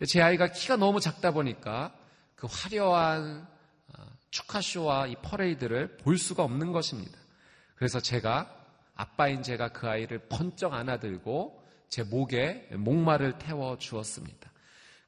제 0.04 0.20
아이가 0.20 0.48
키가 0.48 0.76
너무 0.76 1.00
작다 1.00 1.30
보니까 1.30 1.94
그 2.34 2.46
화려한 2.50 3.48
어, 3.88 4.06
축하쇼와 4.30 5.06
이 5.06 5.16
퍼레이드를 5.22 5.96
볼 5.96 6.18
수가 6.18 6.42
없는 6.44 6.72
것입니다. 6.72 7.18
그래서 7.76 8.00
제가 8.00 8.52
아빠인 8.94 9.42
제가 9.42 9.68
그 9.68 9.88
아이를 9.88 10.28
번쩍 10.28 10.74
안아들고 10.74 11.64
제 11.88 12.02
목에 12.02 12.68
목마를 12.72 13.38
태워 13.38 13.78
주었습니다. 13.78 14.50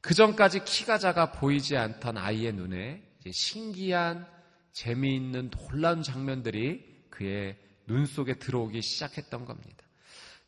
그 0.00 0.14
전까지 0.14 0.64
키가 0.64 0.98
작아 0.98 1.32
보이지 1.32 1.76
않던 1.76 2.16
아이의 2.16 2.52
눈에 2.52 3.02
신기한 3.30 4.26
재미있는 4.72 5.50
놀라운 5.50 6.02
장면들이 6.02 7.06
그의 7.10 7.58
눈 7.86 8.06
속에 8.06 8.38
들어오기 8.38 8.80
시작했던 8.80 9.44
겁니다. 9.44 9.87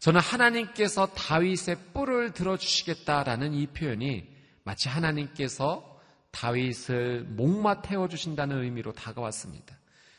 저는 0.01 0.21
하나님께서 0.21 1.07
다윗의 1.07 1.77
뿔을 1.93 2.33
들어주시겠다라는 2.33 3.53
이 3.55 3.67
표현이 3.67 4.27
마치 4.65 4.89
하나님께서 4.89 6.01
다윗을 6.31 7.25
목마 7.29 7.83
태워 7.83 8.09
주신다는 8.09 8.63
의미로 8.63 8.93
다가왔습니다. 8.93 9.77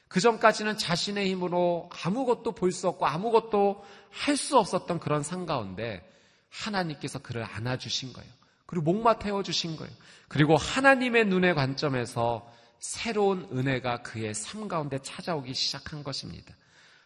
그 0.07 0.19
전까지는 0.19 0.77
자신의 0.77 1.29
힘으로 1.29 1.89
아무것도 2.03 2.51
볼 2.53 2.71
수 2.71 2.87
없고 2.89 3.05
아무것도 3.07 3.83
할 4.09 4.37
수 4.37 4.57
없었던 4.57 4.99
그런 4.99 5.23
상 5.23 5.45
가운데 5.45 6.07
하나님께서 6.49 7.19
그를 7.19 7.43
안아주신 7.43 8.13
거예요. 8.13 8.31
그리고 8.65 8.91
목마 8.91 9.17
태워주신 9.19 9.77
거예요. 9.77 9.91
그리고 10.27 10.57
하나님의 10.57 11.25
눈의 11.25 11.55
관점에서 11.55 12.51
새로운 12.79 13.47
은혜가 13.51 14.01
그의 14.01 14.33
삶 14.33 14.67
가운데 14.67 14.99
찾아오기 15.01 15.53
시작한 15.53 16.03
것입니다. 16.03 16.53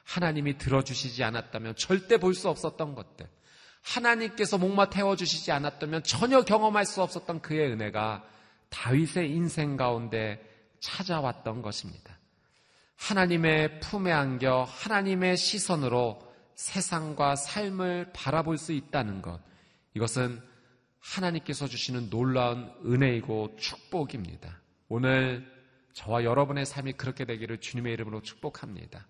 하나님이 0.06 0.58
들어주시지 0.58 1.24
않았다면 1.24 1.76
절대 1.76 2.18
볼 2.18 2.34
수 2.34 2.50
없었던 2.50 2.96
것들. 2.96 3.28
하나님께서 3.82 4.58
목마 4.58 4.89
태워주시지 4.89 5.52
않았다면 5.52 6.04
전혀 6.04 6.41
경험할 6.41 6.86
수 6.86 7.04
없었던 7.04 7.41
그의 7.41 7.72
은혜가 7.72 8.24
다윗의 8.70 9.32
인생 9.32 9.78
가운데 9.78 10.44
찾아왔던 10.80 11.62
것입니다. 11.62 12.18
하나님의 12.96 13.80
품에 13.82 14.12
안겨 14.12 14.63
하나님의 14.63 15.38
시선으로 15.38 16.22
세상과 16.56 17.36
삶을 17.36 18.12
바라볼 18.13 18.58
수 18.58 18.72
있다는 18.72 19.22
것. 19.22 19.39
이것은 19.94 20.41
하나님께서 21.00 21.68
주시는 21.68 22.10
놀라운 22.10 22.72
은혜이고 22.86 23.58
축복입니다. 23.58 24.62
오늘 24.88 25.46
저와 25.94 26.24
여러분의 26.24 26.65
삶이 26.65 26.94
그렇게 26.94 27.26
되기를 27.26 27.60
주님의 27.60 27.94
이름으로 27.94 28.22
축복합니다. 28.22 29.06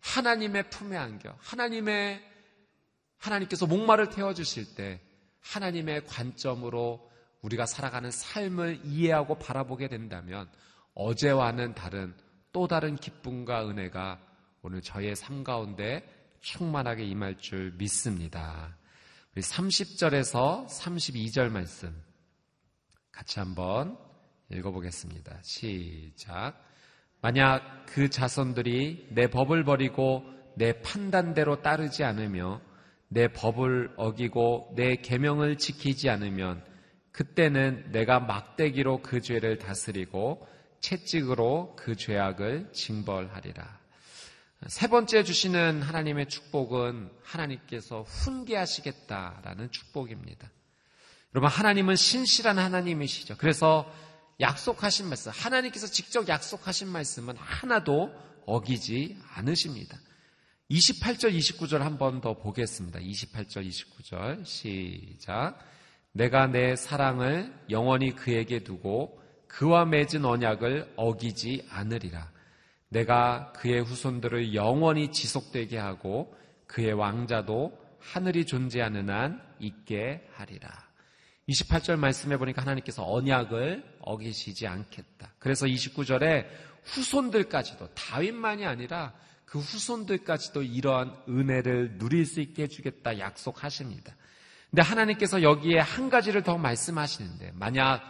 하나님의 0.00 0.70
품에 0.70 0.96
안겨 0.96 1.36
하나님의 1.40 2.22
하나님께서 3.18 3.66
목마를 3.66 4.10
태워 4.10 4.34
주실 4.34 4.74
때 4.74 5.00
하나님의 5.40 6.06
관점으로 6.06 7.10
우리가 7.42 7.66
살아가는 7.66 8.10
삶을 8.10 8.80
이해하고 8.84 9.38
바라보게 9.38 9.88
된다면 9.88 10.48
어제와는 10.94 11.74
다른 11.74 12.14
또 12.52 12.66
다른 12.66 12.96
기쁨과 12.96 13.68
은혜가 13.68 14.20
오늘 14.62 14.82
저의 14.82 15.16
삶 15.16 15.44
가운데 15.44 16.04
충만하게 16.40 17.04
임할 17.04 17.38
줄 17.38 17.72
믿습니다. 17.72 18.76
우리 19.34 19.42
30절에서 19.42 20.66
32절 20.66 21.50
말씀 21.50 22.02
같이 23.12 23.38
한번 23.38 23.98
읽어보겠습니다. 24.50 25.40
시작. 25.42 26.69
만약 27.20 27.84
그 27.86 28.08
자손들이 28.08 29.08
내 29.10 29.28
법을 29.28 29.64
버리고 29.64 30.24
내 30.54 30.80
판단대로 30.80 31.62
따르지 31.62 32.04
않으며 32.04 32.60
내 33.08 33.28
법을 33.28 33.94
어기고 33.96 34.74
내 34.76 34.96
계명을 34.96 35.58
지키지 35.58 36.08
않으면 36.08 36.64
그때는 37.12 37.90
내가 37.90 38.20
막대기로 38.20 39.02
그 39.02 39.20
죄를 39.20 39.58
다스리고 39.58 40.46
채찍으로 40.80 41.74
그 41.76 41.96
죄악을 41.96 42.72
징벌하리라. 42.72 43.80
세 44.68 44.88
번째 44.88 45.24
주시는 45.24 45.82
하나님의 45.82 46.28
축복은 46.28 47.10
하나님께서 47.22 48.02
훈계하시겠다라는 48.02 49.70
축복입니다. 49.70 50.50
여러분, 51.34 51.50
하나님은 51.50 51.96
신실한 51.96 52.58
하나님이시죠. 52.58 53.36
그래서 53.38 53.90
약속하신 54.40 55.08
말씀, 55.08 55.32
하나님께서 55.32 55.86
직접 55.86 56.26
약속하신 56.28 56.88
말씀은 56.88 57.36
하나도 57.36 58.10
어기지 58.46 59.18
않으십니다. 59.34 59.98
28절, 60.70 61.36
29절 61.36 61.78
한 61.78 61.98
번 61.98 62.20
더 62.20 62.38
보겠습니다. 62.38 63.00
28절, 63.00 63.68
29절. 63.68 64.44
시작. 64.44 65.58
내가 66.12 66.46
내 66.46 66.76
사랑을 66.76 67.52
영원히 67.70 68.14
그에게 68.14 68.62
두고 68.62 69.20
그와 69.48 69.84
맺은 69.84 70.24
언약을 70.24 70.94
어기지 70.96 71.66
않으리라. 71.70 72.30
내가 72.88 73.52
그의 73.52 73.82
후손들을 73.82 74.54
영원히 74.54 75.12
지속되게 75.12 75.76
하고 75.76 76.34
그의 76.66 76.92
왕자도 76.92 77.78
하늘이 78.00 78.46
존재하는 78.46 79.10
한 79.10 79.42
있게 79.58 80.26
하리라. 80.34 80.89
28절 81.50 81.96
말씀해 81.98 82.36
보니까 82.36 82.62
하나님께서 82.62 83.04
언약을 83.10 83.98
어기시지 84.00 84.66
않겠다. 84.66 85.32
그래서 85.38 85.66
29절에 85.66 86.46
후손들까지도 86.84 87.88
다윗만이 87.94 88.64
아니라 88.66 89.12
그 89.44 89.58
후손들까지도 89.58 90.62
이러한 90.62 91.12
은혜를 91.28 91.98
누릴 91.98 92.24
수 92.24 92.40
있게 92.40 92.64
해주겠다 92.64 93.18
약속하십니다. 93.18 94.14
근데 94.70 94.82
하나님께서 94.82 95.42
여기에 95.42 95.80
한 95.80 96.08
가지를 96.08 96.44
더 96.44 96.56
말씀하시는데 96.56 97.52
만약 97.54 98.02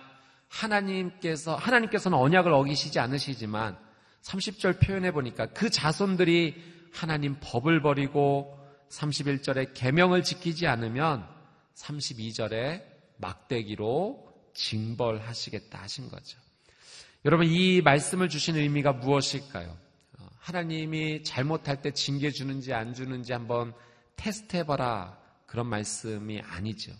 하나님께서 0.49 1.57
하나님께서는 1.57 2.19
언약을 2.19 2.53
어기시지 2.53 2.99
않으시지만 2.99 3.79
30절 4.23 4.85
표현해 4.85 5.13
보니까 5.13 5.47
그 5.47 5.71
자손들이 5.71 6.63
하나님 6.93 7.37
법을 7.41 7.81
버리고 7.81 8.59
31절에 8.91 9.71
계명을 9.73 10.23
지키지 10.23 10.67
않으면 10.67 11.27
32절에 11.77 12.90
막대기로 13.21 14.31
징벌하시겠다 14.55 15.81
하신 15.83 16.09
거죠. 16.09 16.39
여러분 17.25 17.47
이 17.47 17.83
말씀을 17.83 18.29
주신 18.29 18.57
의미가 18.57 18.95
무엇일까요? 18.95 19.77
어, 20.19 20.29
하나님이 20.39 21.23
잘못할 21.23 21.83
때 21.83 21.93
징계 21.93 22.31
주는지 22.31 22.73
안 22.73 22.95
주는지 22.95 23.33
한번 23.33 23.75
테스트해봐라 24.17 25.19
그런 25.47 25.67
말씀이 25.67 26.41
아니죠. 26.41 26.93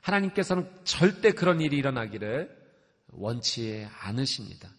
하나님께서는 0.00 0.70
절대 0.84 1.32
그런 1.32 1.60
일이 1.60 1.76
일어나기를 1.76 2.56
원치 3.08 3.86
않으십니다. 4.00 4.70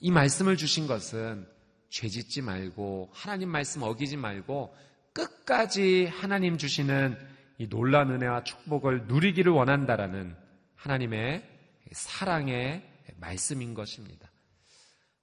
이 0.00 0.10
말씀을 0.10 0.56
주신 0.56 0.86
것은 0.86 1.46
죄 1.90 2.08
짓지 2.08 2.42
말고 2.42 3.10
하나님 3.12 3.50
말씀 3.50 3.82
어기지 3.82 4.16
말고 4.16 4.76
끝까지 5.12 6.06
하나님 6.06 6.58
주시는 6.58 7.16
이 7.64 7.68
놀란 7.70 8.10
은혜와 8.10 8.44
축복을 8.44 9.06
누리기를 9.06 9.50
원한다라는 9.50 10.36
하나님의 10.74 11.42
사랑의 11.92 12.82
말씀인 13.16 13.72
것입니다. 13.72 14.30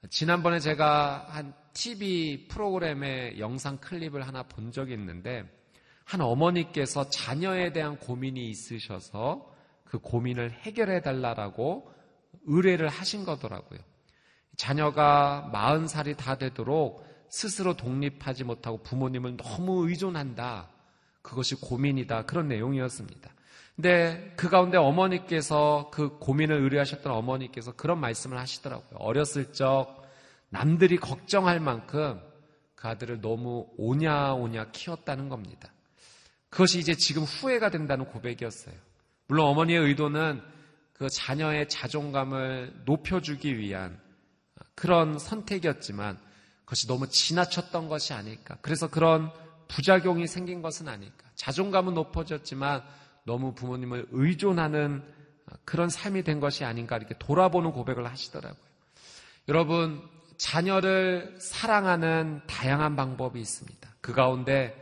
지난번에 0.10 0.60
제가 0.60 1.28
한 1.30 1.54
TV 1.74 2.48
프로그램의 2.48 3.40
영상 3.40 3.78
클립을 3.78 4.26
하나 4.26 4.42
본 4.42 4.72
적이 4.72 4.94
있는데 4.94 5.46
한 6.04 6.22
어머니께서 6.22 7.12
자녀에 7.12 7.74
대한 7.74 8.00
고민이 8.00 8.50
있으셔서 8.50 9.54
그 9.84 10.00
고민을 10.00 10.52
해결해 10.52 11.02
달라라고 11.02 11.94
의뢰를 12.46 12.88
하신 12.88 13.24
거더라고요. 13.24 13.80
자녀가 14.58 15.52
40살이 15.54 16.18
다 16.18 16.40
되도록 16.40 17.06
스스로 17.30 17.78
독립하지 17.78 18.46
못하고 18.46 18.82
부모님을 18.82 19.38
너무 19.38 19.88
의존한다. 19.88 20.81
그것이 21.22 21.56
고민이다. 21.56 22.26
그런 22.26 22.48
내용이었습니다. 22.48 23.30
근데 23.76 24.34
그 24.36 24.50
가운데 24.50 24.78
어머니께서 24.78 25.90
그 25.92 26.18
고민을 26.20 26.62
의뢰하셨던 26.62 27.12
어머니께서 27.12 27.72
그런 27.74 28.00
말씀을 28.00 28.38
하시더라고요. 28.38 29.00
어렸을 29.00 29.54
적 29.54 30.02
남들이 30.50 30.98
걱정할 30.98 31.60
만큼 31.60 32.22
그 32.76 32.88
아들을 32.88 33.22
너무 33.22 33.68
오냐오냐 33.78 34.72
키웠다는 34.72 35.30
겁니다. 35.30 35.72
그것이 36.50 36.80
이제 36.80 36.94
지금 36.96 37.24
후회가 37.24 37.70
된다는 37.70 38.06
고백이었어요. 38.06 38.76
물론 39.28 39.48
어머니의 39.48 39.80
의도는 39.80 40.42
그 40.94 41.08
자녀의 41.10 41.70
자존감을 41.70 42.82
높여주기 42.86 43.58
위한 43.58 44.00
그런 44.76 45.18
선택이었지만 45.18 46.20
그것이 46.66 46.88
너무 46.88 47.08
지나쳤던 47.08 47.88
것이 47.88 48.14
아닐까. 48.14 48.58
그래서 48.62 48.90
그런 48.90 49.32
부작용이 49.72 50.28
생긴 50.28 50.62
것은 50.62 50.88
아닐까. 50.88 51.30
자존감은 51.36 51.94
높아졌지만 51.94 52.84
너무 53.24 53.54
부모님을 53.54 54.08
의존하는 54.12 55.04
그런 55.66 55.90
삶이 55.90 56.24
된 56.24 56.40
것이 56.40 56.66
아닌가 56.66 56.98
이렇게 56.98 57.16
돌아보는 57.18 57.72
고백을 57.72 58.06
하시더라고요. 58.06 58.72
여러분, 59.48 60.02
자녀를 60.38 61.36
사랑하는 61.40 62.42
다양한 62.48 62.96
방법이 62.96 63.40
있습니다. 63.40 63.90
그 64.02 64.14
가운데 64.14 64.76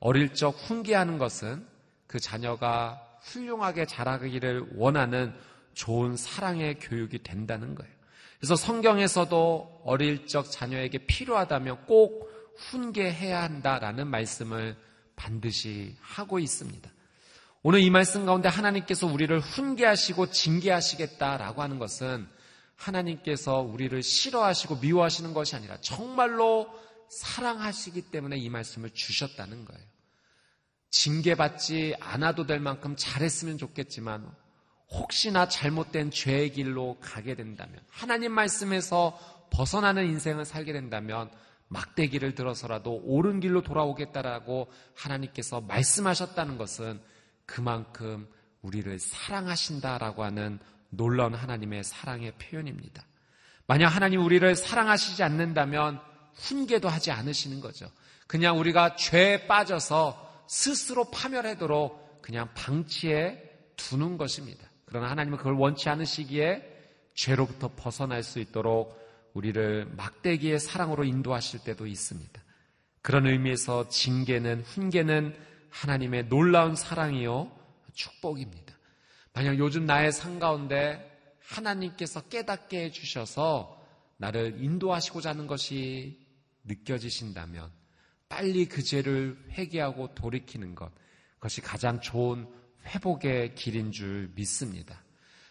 어릴 0.00 0.34
적 0.34 0.50
훈계하는 0.50 1.18
것은 1.18 1.66
그 2.06 2.20
자녀가 2.20 3.00
훌륭하게 3.22 3.86
자라기를 3.86 4.74
원하는 4.76 5.32
좋은 5.72 6.16
사랑의 6.16 6.78
교육이 6.78 7.22
된다는 7.22 7.74
거예요. 7.74 7.92
그래서 8.38 8.56
성경에서도 8.56 9.82
어릴 9.84 10.26
적 10.26 10.50
자녀에게 10.50 11.06
필요하다면 11.06 11.86
꼭 11.86 12.33
훈계해야 12.56 13.42
한다라는 13.42 14.06
말씀을 14.08 14.76
반드시 15.16 15.96
하고 16.00 16.38
있습니다. 16.38 16.90
오늘 17.62 17.80
이 17.80 17.90
말씀 17.90 18.26
가운데 18.26 18.48
하나님께서 18.48 19.06
우리를 19.06 19.38
훈계하시고 19.40 20.30
징계하시겠다라고 20.30 21.62
하는 21.62 21.78
것은 21.78 22.28
하나님께서 22.76 23.60
우리를 23.60 24.02
싫어하시고 24.02 24.76
미워하시는 24.76 25.32
것이 25.32 25.56
아니라 25.56 25.78
정말로 25.80 26.68
사랑하시기 27.08 28.10
때문에 28.10 28.36
이 28.36 28.48
말씀을 28.48 28.90
주셨다는 28.90 29.64
거예요. 29.64 29.82
징계받지 30.90 31.94
않아도 32.00 32.46
될 32.46 32.60
만큼 32.60 32.94
잘했으면 32.96 33.58
좋겠지만 33.58 34.30
혹시나 34.90 35.48
잘못된 35.48 36.10
죄의 36.10 36.52
길로 36.52 36.98
가게 37.00 37.34
된다면, 37.34 37.80
하나님 37.90 38.32
말씀에서 38.32 39.18
벗어나는 39.50 40.06
인생을 40.06 40.44
살게 40.44 40.72
된다면, 40.72 41.30
막대기를 41.68 42.34
들어서라도 42.34 43.00
옳은 43.04 43.40
길로 43.40 43.62
돌아오겠다라고 43.62 44.70
하나님께서 44.94 45.60
말씀하셨다는 45.60 46.58
것은 46.58 47.00
그만큼 47.46 48.28
우리를 48.62 48.98
사랑하신다라고 48.98 50.24
하는 50.24 50.58
놀라운 50.90 51.34
하나님의 51.34 51.84
사랑의 51.84 52.32
표현입니다. 52.32 53.04
만약 53.66 53.88
하나님 53.88 54.24
우리를 54.24 54.54
사랑하시지 54.54 55.22
않는다면 55.22 56.00
훈계도 56.34 56.88
하지 56.88 57.10
않으시는 57.10 57.60
거죠. 57.60 57.90
그냥 58.26 58.58
우리가 58.58 58.96
죄에 58.96 59.46
빠져서 59.46 60.44
스스로 60.46 61.10
파멸하도록 61.10 62.22
그냥 62.22 62.48
방치해 62.54 63.42
두는 63.76 64.16
것입니다. 64.16 64.68
그러나 64.84 65.10
하나님은 65.10 65.38
그걸 65.38 65.54
원치 65.54 65.88
않으시기에 65.88 66.72
죄로부터 67.14 67.70
벗어날 67.74 68.22
수 68.22 68.38
있도록 68.38 69.03
우리를 69.34 69.86
막대기의 69.96 70.58
사랑으로 70.58 71.04
인도하실 71.04 71.64
때도 71.64 71.86
있습니다. 71.86 72.42
그런 73.02 73.26
의미에서 73.26 73.88
징계는 73.88 74.62
훈계는 74.62 75.36
하나님의 75.70 76.28
놀라운 76.28 76.74
사랑이요 76.74 77.50
축복입니다. 77.92 78.74
만약 79.32 79.58
요즘 79.58 79.84
나의 79.84 80.12
삶 80.12 80.38
가운데 80.38 81.10
하나님께서 81.40 82.22
깨닫게 82.22 82.84
해주셔서 82.84 83.82
나를 84.16 84.62
인도하시고자 84.62 85.30
하는 85.30 85.46
것이 85.46 86.24
느껴지신다면 86.64 87.70
빨리 88.28 88.66
그 88.66 88.82
죄를 88.82 89.36
회개하고 89.50 90.14
돌이키는 90.14 90.74
것, 90.74 90.90
그것이 91.34 91.60
가장 91.60 92.00
좋은 92.00 92.48
회복의 92.86 93.54
길인 93.54 93.92
줄 93.92 94.32
믿습니다. 94.34 95.03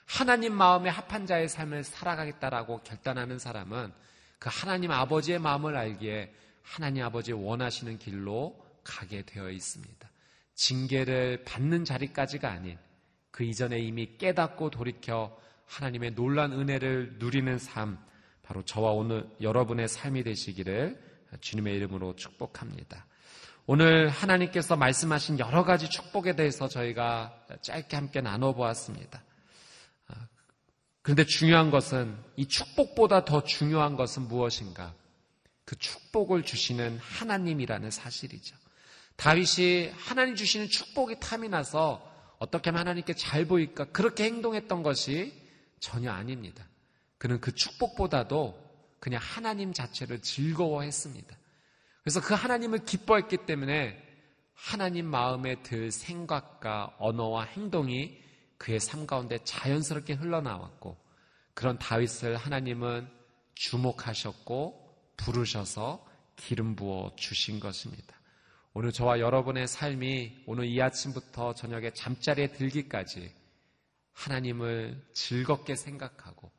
하나님 0.05 0.53
마음에 0.53 0.89
합한 0.89 1.25
자의 1.25 1.47
삶을 1.49 1.83
살아가겠다라고 1.83 2.81
결단하는 2.83 3.39
사람은 3.39 3.91
그 4.39 4.49
하나님 4.51 4.91
아버지의 4.91 5.39
마음을 5.39 5.75
알기에 5.75 6.33
하나님 6.61 7.03
아버지 7.03 7.31
원하시는 7.31 7.97
길로 7.99 8.61
가게 8.83 9.23
되어 9.23 9.49
있습니다. 9.49 10.09
징계를 10.55 11.43
받는 11.45 11.85
자리까지가 11.85 12.49
아닌 12.49 12.77
그 13.31 13.43
이전에 13.43 13.79
이미 13.79 14.17
깨닫고 14.17 14.69
돌이켜 14.69 15.35
하나님의 15.65 16.13
놀란 16.13 16.51
은혜를 16.51 17.15
누리는 17.17 17.57
삶, 17.57 17.97
바로 18.43 18.63
저와 18.63 18.91
오늘 18.91 19.27
여러분의 19.41 19.87
삶이 19.87 20.23
되시기를 20.23 21.01
주님의 21.39 21.75
이름으로 21.77 22.15
축복합니다. 22.15 23.05
오늘 23.65 24.09
하나님께서 24.09 24.75
말씀하신 24.75 25.39
여러 25.39 25.63
가지 25.63 25.89
축복에 25.89 26.35
대해서 26.35 26.67
저희가 26.67 27.33
짧게 27.61 27.95
함께 27.95 28.21
나눠보았습니다. 28.21 29.23
그런데 31.03 31.25
중요한 31.25 31.69
것은 31.69 32.17
이 32.37 32.47
축복보다 32.47 33.25
더 33.25 33.43
중요한 33.43 33.95
것은 33.95 34.27
무엇인가? 34.27 34.95
그 35.65 35.77
축복을 35.77 36.43
주시는 36.43 36.97
하나님이라는 36.97 37.91
사실이죠. 37.91 38.55
다윗이 39.17 39.91
하나님 39.95 40.35
주시는 40.35 40.69
축복이 40.69 41.19
탐이 41.19 41.49
나서 41.49 42.09
어떻게 42.39 42.69
하면 42.69 42.79
하나님께 42.79 43.13
잘 43.13 43.45
보일까 43.45 43.85
그렇게 43.91 44.23
행동했던 44.23 44.81
것이 44.81 45.33
전혀 45.79 46.11
아닙니다. 46.11 46.65
그는 47.17 47.39
그 47.39 47.53
축복보다도 47.53 48.61
그냥 48.99 49.19
하나님 49.21 49.73
자체를 49.73 50.21
즐거워했습니다. 50.21 51.37
그래서 52.01 52.21
그 52.21 52.33
하나님을 52.33 52.85
기뻐했기 52.85 53.45
때문에 53.45 54.01
하나님 54.53 55.05
마음에 55.05 55.61
들 55.63 55.91
생각과 55.91 56.95
언어와 56.99 57.43
행동이 57.43 58.22
그의 58.63 58.79
삶 58.79 59.05
가운데 59.05 59.39
자연스럽게 59.43 60.13
흘러나왔고 60.13 60.97
그런 61.53 61.77
다윗을 61.77 62.37
하나님은 62.37 63.09
주목하셨고 63.55 65.11
부르셔서 65.17 66.07
기름 66.37 66.73
부어 66.73 67.13
주신 67.17 67.59
것입니다. 67.59 68.15
오늘 68.73 68.93
저와 68.93 69.19
여러분의 69.19 69.67
삶이 69.67 70.43
오늘 70.47 70.63
이 70.67 70.81
아침부터 70.81 71.55
저녁에 71.55 71.91
잠자리에 71.91 72.53
들기까지 72.53 73.35
하나님을 74.13 75.09
즐겁게 75.11 75.75
생각하고 75.75 76.49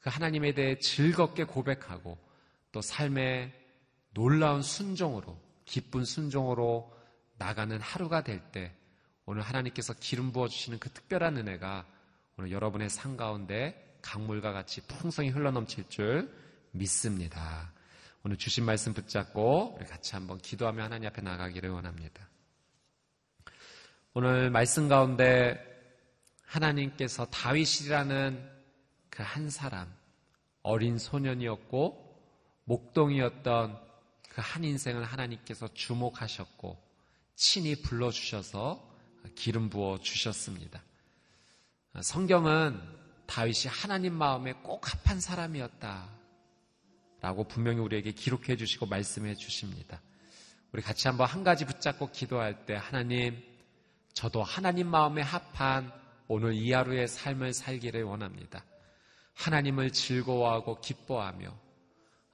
그 0.00 0.08
하나님에 0.08 0.54
대해 0.54 0.78
즐겁게 0.78 1.44
고백하고 1.44 2.16
또 2.72 2.80
삶의 2.80 3.52
놀라운 4.14 4.62
순종으로 4.62 5.38
기쁜 5.66 6.06
순종으로 6.06 6.90
나가는 7.36 7.78
하루가 7.78 8.24
될 8.24 8.40
때 8.50 8.74
오늘 9.26 9.42
하나님께서 9.42 9.94
기름 9.94 10.32
부어 10.32 10.48
주시는 10.48 10.78
그 10.78 10.90
특별한 10.90 11.36
은혜가 11.36 11.86
오늘 12.36 12.52
여러분의 12.52 12.90
삶 12.90 13.16
가운데 13.16 13.98
강물과 14.02 14.52
같이 14.52 14.82
풍성히 14.86 15.30
흘러넘칠 15.30 15.88
줄 15.88 16.30
믿습니다. 16.72 17.72
오늘 18.22 18.36
주신 18.36 18.64
말씀 18.64 18.92
붙잡고 18.92 19.76
우리 19.78 19.86
같이 19.86 20.14
한번 20.14 20.38
기도하며 20.38 20.82
하나님 20.82 21.08
앞에 21.08 21.22
나가기를 21.22 21.70
원합니다. 21.70 22.28
오늘 24.12 24.50
말씀 24.50 24.88
가운데 24.88 25.58
하나님께서 26.44 27.26
다윗이라는 27.26 28.52
그 29.10 29.22
한 29.22 29.48
사람, 29.48 29.94
어린 30.62 30.98
소년이었고 30.98 32.20
목동이었던 32.64 33.80
그 34.28 34.40
한 34.40 34.64
인생을 34.64 35.04
하나님께서 35.04 35.68
주목하셨고 35.72 36.82
친히 37.36 37.80
불러주셔서 37.80 38.93
기름 39.34 39.70
부어 39.70 39.98
주셨습니다. 39.98 40.82
성경은 42.02 42.80
다윗이 43.26 43.66
하나님 43.68 44.14
마음에 44.14 44.52
꼭 44.52 44.82
합한 44.92 45.20
사람이었다. 45.20 46.08
라고 47.20 47.44
분명히 47.44 47.78
우리에게 47.78 48.12
기록해 48.12 48.56
주시고 48.56 48.86
말씀해 48.86 49.34
주십니다. 49.34 50.00
우리 50.72 50.82
같이 50.82 51.08
한번 51.08 51.26
한 51.26 51.44
가지 51.44 51.64
붙잡고 51.64 52.10
기도할 52.10 52.66
때 52.66 52.74
하나님, 52.74 53.42
저도 54.12 54.42
하나님 54.42 54.88
마음에 54.88 55.22
합한 55.22 55.92
오늘 56.28 56.54
이 56.54 56.72
하루의 56.72 57.08
삶을 57.08 57.54
살기를 57.54 58.02
원합니다. 58.02 58.64
하나님을 59.34 59.92
즐거워하고 59.92 60.80
기뻐하며 60.80 61.56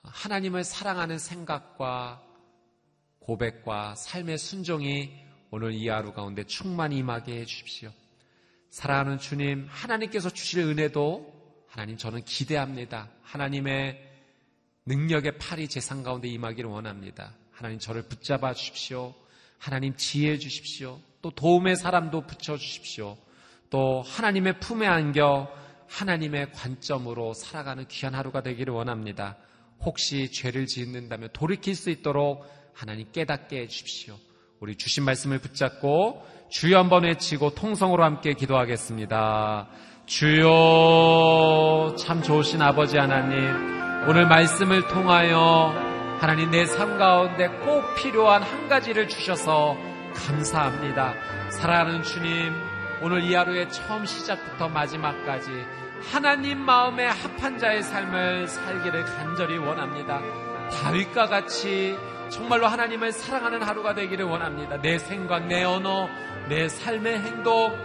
하나님을 0.02 0.64
사랑하는 0.64 1.18
생각과 1.18 2.22
고백과 3.20 3.94
삶의 3.94 4.38
순종이 4.38 5.29
오늘 5.50 5.72
이 5.72 5.88
하루 5.88 6.12
가운데 6.12 6.44
충만히 6.44 6.98
임하게 6.98 7.40
해 7.40 7.44
주십시오. 7.44 7.90
사랑하는 8.70 9.18
주님, 9.18 9.66
하나님께서 9.68 10.30
주실 10.30 10.60
은혜도 10.60 11.40
하나님 11.66 11.96
저는 11.96 12.24
기대합니다. 12.24 13.08
하나님의 13.22 14.00
능력의 14.86 15.38
팔이 15.38 15.68
재상 15.68 16.02
가운데 16.02 16.28
임하기를 16.28 16.70
원합니다. 16.70 17.34
하나님 17.50 17.78
저를 17.78 18.02
붙잡아 18.02 18.54
주십시오. 18.54 19.14
하나님 19.58 19.94
지혜해 19.96 20.38
주십시오. 20.38 21.00
또 21.20 21.30
도움의 21.30 21.76
사람도 21.76 22.26
붙여 22.26 22.56
주십시오. 22.56 23.18
또 23.70 24.02
하나님의 24.02 24.60
품에 24.60 24.86
안겨 24.86 25.48
하나님의 25.88 26.52
관점으로 26.52 27.34
살아가는 27.34 27.86
귀한 27.88 28.14
하루가 28.14 28.42
되기를 28.42 28.72
원합니다. 28.72 29.36
혹시 29.80 30.30
죄를 30.30 30.66
짓는다면 30.66 31.30
돌이킬 31.32 31.74
수 31.74 31.90
있도록 31.90 32.46
하나님 32.72 33.10
깨닫게 33.10 33.60
해 33.60 33.66
주십시오. 33.66 34.16
우리 34.60 34.76
주신 34.76 35.04
말씀을 35.04 35.38
붙잡고 35.38 36.22
주여 36.50 36.78
한번 36.78 37.04
외치고 37.04 37.54
통성으로 37.54 38.04
함께 38.04 38.34
기도하겠습니다. 38.34 39.68
주여 40.04 41.94
참 41.98 42.20
좋으신 42.22 42.60
아버지 42.60 42.98
하나님 42.98 43.40
오늘 44.06 44.26
말씀을 44.26 44.86
통하여 44.88 45.72
하나님 46.20 46.50
내 46.50 46.66
삶 46.66 46.98
가운데 46.98 47.48
꼭 47.64 47.94
필요한 47.94 48.42
한 48.42 48.68
가지를 48.68 49.08
주셔서 49.08 49.78
감사합니다. 50.14 51.14
사랑하는 51.50 52.02
주님 52.02 52.52
오늘 53.00 53.22
이 53.22 53.34
하루의 53.34 53.70
처음 53.70 54.04
시작부터 54.04 54.68
마지막까지 54.68 55.50
하나님 56.12 56.58
마음에 56.58 57.06
합한 57.06 57.58
자의 57.58 57.82
삶을 57.82 58.46
살기를 58.46 59.06
간절히 59.06 59.56
원합니다. 59.56 60.20
다윗과 60.70 61.28
같이 61.28 61.96
정말로 62.30 62.66
하나님을 62.66 63.12
사랑하는 63.12 63.62
하루가 63.62 63.94
되기를 63.94 64.24
원합니다. 64.24 64.80
내 64.80 64.98
생각, 64.98 65.46
내 65.46 65.64
언어, 65.64 66.08
내 66.48 66.68
삶의 66.68 67.18
행동, 67.20 67.76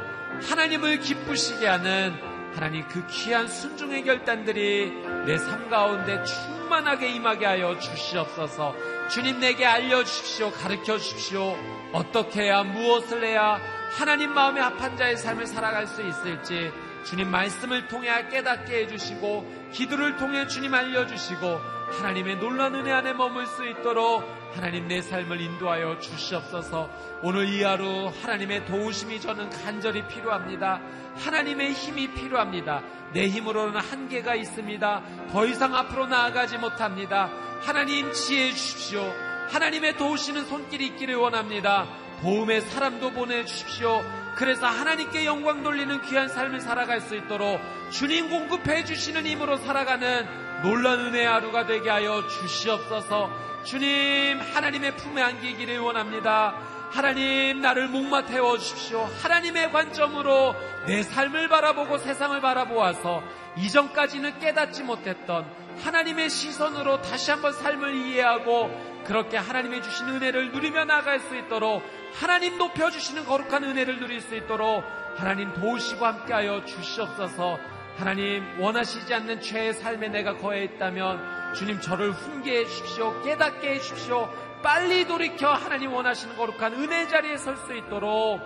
하나님을 0.49 0.99
기쁘시게 0.99 1.67
하는 1.67 2.13
하나님 2.53 2.87
그 2.87 3.05
귀한 3.07 3.47
순종의 3.47 4.03
결단들이 4.03 4.91
내 5.25 5.37
삶 5.37 5.69
가운데 5.69 6.23
충만하게 6.23 7.09
임하게 7.09 7.45
하여 7.45 7.77
주시옵소서. 7.79 8.75
주님 9.09 9.39
내게 9.39 9.65
알려주십시오. 9.65 10.51
가르쳐 10.51 10.97
주십시오. 10.97 11.55
어떻게 11.91 12.43
해야, 12.43 12.63
무엇을 12.63 13.23
해야 13.25 13.59
하나님 13.97 14.33
마음에 14.33 14.61
합한 14.61 14.95
자의 14.97 15.17
삶을 15.17 15.47
살아갈 15.47 15.87
수 15.87 16.01
있을지 16.01 16.71
주님 17.03 17.29
말씀을 17.29 17.87
통해 17.87 18.09
깨닫게 18.29 18.83
해주시고 18.83 19.69
기도를 19.71 20.17
통해 20.17 20.47
주님 20.47 20.73
알려주시고 20.73 21.74
하나님의 21.91 22.37
놀라운 22.37 22.75
은혜 22.75 22.91
안에 22.91 23.13
머물 23.13 23.45
수 23.45 23.67
있도록 23.67 24.23
하나님 24.53 24.87
내 24.87 25.01
삶을 25.01 25.39
인도하여 25.39 25.99
주시옵소서 25.99 26.89
오늘 27.21 27.47
이 27.49 27.63
하루 27.63 28.11
하나님의 28.21 28.65
도우심이 28.65 29.21
저는 29.21 29.49
간절히 29.49 30.07
필요합니다. 30.07 30.81
하나님의 31.15 31.73
힘이 31.73 32.11
필요합니다. 32.13 32.81
내 33.13 33.27
힘으로는 33.27 33.79
한계가 33.79 34.35
있습니다. 34.35 35.03
더 35.31 35.45
이상 35.45 35.75
앞으로 35.75 36.07
나아가지 36.07 36.57
못합니다. 36.57 37.29
하나님 37.61 38.11
지혜해 38.11 38.51
주십시오. 38.51 39.01
하나님의 39.49 39.97
도우시는 39.97 40.45
손길이 40.45 40.87
있기를 40.87 41.15
원합니다. 41.15 41.87
도움의 42.21 42.61
사람도 42.61 43.11
보내주십시오. 43.11 44.01
그래서 44.35 44.67
하나님께 44.67 45.25
영광 45.25 45.63
돌리는 45.63 46.01
귀한 46.01 46.27
삶을 46.27 46.59
살아갈 46.59 46.99
수 46.99 47.15
있도록 47.15 47.61
주님 47.91 48.29
공급해 48.29 48.83
주시는 48.83 49.25
힘으로 49.25 49.57
살아가는 49.57 50.44
놀란 50.61 50.99
은혜의 50.99 51.25
하루가 51.25 51.65
되게 51.65 51.89
하여 51.89 52.27
주시옵소서 52.27 53.29
주님 53.63 54.39
하나님의 54.39 54.95
품에 54.95 55.21
안기기를 55.21 55.79
원합니다. 55.79 56.55
하나님 56.91 57.61
나를 57.61 57.87
목마 57.87 58.23
태워 58.25 58.57
주십시오. 58.57 59.09
하나님의 59.21 59.71
관점으로 59.71 60.55
내 60.85 61.03
삶을 61.03 61.49
바라보고 61.49 61.97
세상을 61.97 62.39
바라보아서 62.39 63.23
이전까지는 63.57 64.39
깨닫지 64.39 64.83
못했던 64.83 65.45
하나님의 65.83 66.29
시선으로 66.29 67.01
다시 67.01 67.31
한번 67.31 67.53
삶을 67.53 67.95
이해하고 67.95 69.03
그렇게 69.05 69.37
하나님의 69.37 69.83
주신 69.83 70.07
은혜를 70.09 70.51
누리며 70.51 70.85
나갈 70.85 71.19
수 71.19 71.35
있도록 71.35 71.83
하나님 72.19 72.57
높여주시는 72.57 73.25
거룩한 73.25 73.63
은혜를 73.63 73.99
누릴 73.99 74.21
수 74.21 74.35
있도록 74.35 74.83
하나님 75.17 75.53
도우시고 75.53 76.05
함께하여 76.05 76.65
주시옵소서 76.65 77.74
하나님 77.95 78.43
원하시지 78.59 79.13
않는 79.13 79.39
죄의 79.39 79.73
삶에 79.73 80.09
내가 80.09 80.35
거해 80.37 80.65
있다면 80.65 81.53
주님 81.53 81.79
저를 81.79 82.11
훈계해 82.11 82.65
주십시오 82.65 83.21
깨닫게 83.23 83.75
해 83.75 83.79
주십시오. 83.79 84.29
빨리 84.61 85.05
돌이켜 85.07 85.53
하나님 85.53 85.93
원하시는 85.93 86.35
거룩한 86.35 86.73
은혜 86.73 87.07
자리에 87.07 87.37
설 87.37 87.55
수 87.55 87.73
있도록 87.75 88.41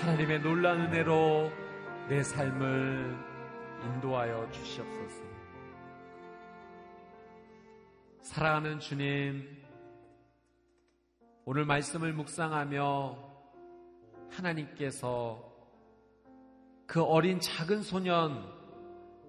하나님의 0.00 0.40
놀라운 0.40 0.82
은혜로 0.82 1.52
내 2.08 2.22
삶을 2.22 3.16
인도하여 3.84 4.48
주시옵소서. 4.50 5.24
사랑하는 8.22 8.80
주님 8.80 9.46
오늘 11.44 11.64
말씀을 11.64 12.12
묵상하며 12.12 13.16
하나님께서 14.30 15.44
그 16.86 17.02
어린 17.02 17.40
작은 17.40 17.82
소년 17.82 18.55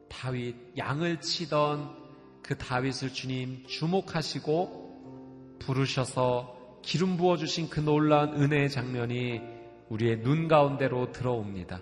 다윗 0.09 0.55
양을 0.77 1.21
치던 1.21 1.95
그 2.41 2.57
다윗을 2.57 3.13
주님 3.13 3.65
주목하시고 3.67 5.57
부르셔서 5.59 6.79
기름 6.81 7.17
부어 7.17 7.37
주신 7.37 7.69
그 7.69 7.79
놀라운 7.79 8.41
은혜의 8.41 8.69
장면이 8.69 9.41
우리의 9.89 10.21
눈 10.21 10.47
가운데로 10.47 11.11
들어옵니다. 11.11 11.81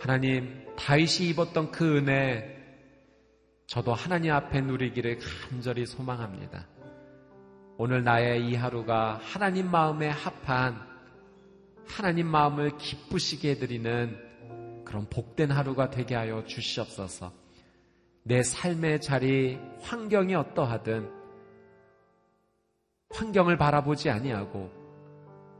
하나님 0.00 0.64
다윗이 0.76 1.28
입었던 1.30 1.70
그 1.70 1.98
은혜 1.98 2.54
저도 3.66 3.94
하나님 3.94 4.32
앞에 4.32 4.60
누리기를 4.60 5.18
간절히 5.18 5.86
소망합니다. 5.86 6.66
오늘 7.76 8.04
나의 8.04 8.48
이 8.48 8.54
하루가 8.54 9.20
하나님 9.22 9.70
마음에 9.70 10.08
합한 10.08 10.94
하나님 11.86 12.28
마음을 12.28 12.76
기쁘시게 12.78 13.50
해드리는 13.50 14.16
그런 14.94 15.08
복된 15.10 15.50
하루가 15.50 15.90
되게 15.90 16.14
하여 16.14 16.44
주시옵소서. 16.44 17.32
내 18.22 18.44
삶의 18.44 19.00
자리, 19.00 19.58
환경이 19.80 20.36
어떠하든 20.36 21.10
환경을 23.10 23.56
바라보지 23.58 24.08
아니하고 24.08 24.70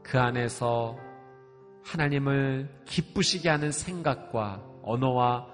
그 0.03 0.17
안에서 0.17 0.97
하나님을 1.83 2.69
기쁘시게 2.85 3.49
하는 3.49 3.73
생각과 3.73 4.63
언어와 4.83 5.47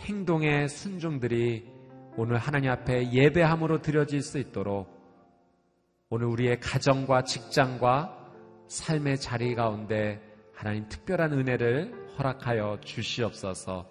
행동의 0.00 0.68
순종들이 0.68 1.70
오늘 2.16 2.36
하나님 2.38 2.72
앞에 2.72 3.12
예배함으로 3.12 3.80
드려질 3.80 4.22
수 4.22 4.38
있도록 4.38 4.88
오늘 6.10 6.26
우리의 6.26 6.58
가정과 6.58 7.22
직장과 7.22 8.32
삶의 8.66 9.18
자리 9.18 9.54
가운데 9.54 10.20
하나님 10.52 10.88
특별한 10.88 11.32
은혜를 11.32 12.03
허락하여 12.18 12.80
주시옵소서. 12.84 13.90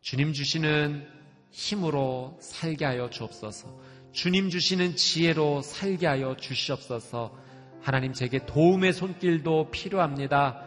주님 0.00 0.32
주시는 0.32 1.06
힘으로 1.50 2.36
살게 2.40 2.84
하여 2.84 3.10
주옵소서. 3.10 3.68
주님 4.12 4.50
주시는 4.50 4.96
지혜로 4.96 5.62
살게 5.62 6.06
하여 6.06 6.36
주시옵소서. 6.36 7.36
하나님 7.82 8.12
제게 8.12 8.44
도움의 8.44 8.92
손길도 8.92 9.70
필요합니다. 9.70 10.62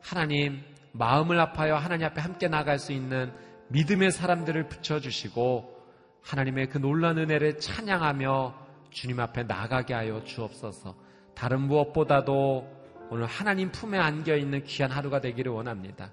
하나님 0.00 0.62
마음을 0.92 1.40
아파요 1.40 1.76
하나님 1.76 2.06
앞에 2.06 2.20
함께 2.20 2.48
나갈 2.48 2.78
수 2.78 2.92
있는 2.92 3.32
믿음의 3.68 4.12
사람들을 4.12 4.68
붙여주시고 4.68 5.74
하나님의 6.22 6.68
그 6.68 6.78
놀란 6.78 7.18
은혜를 7.18 7.58
찬양하며 7.58 8.54
주님 8.90 9.20
앞에 9.20 9.44
나가게 9.44 9.92
하여 9.94 10.22
주옵소서. 10.24 10.94
다른 11.34 11.62
무엇보다도 11.62 12.84
오늘 13.10 13.26
하나님 13.26 13.70
품에 13.70 13.98
안겨 13.98 14.36
있는 14.36 14.62
귀한 14.64 14.90
하루가 14.90 15.20
되기를 15.20 15.52
원합니다. 15.52 16.12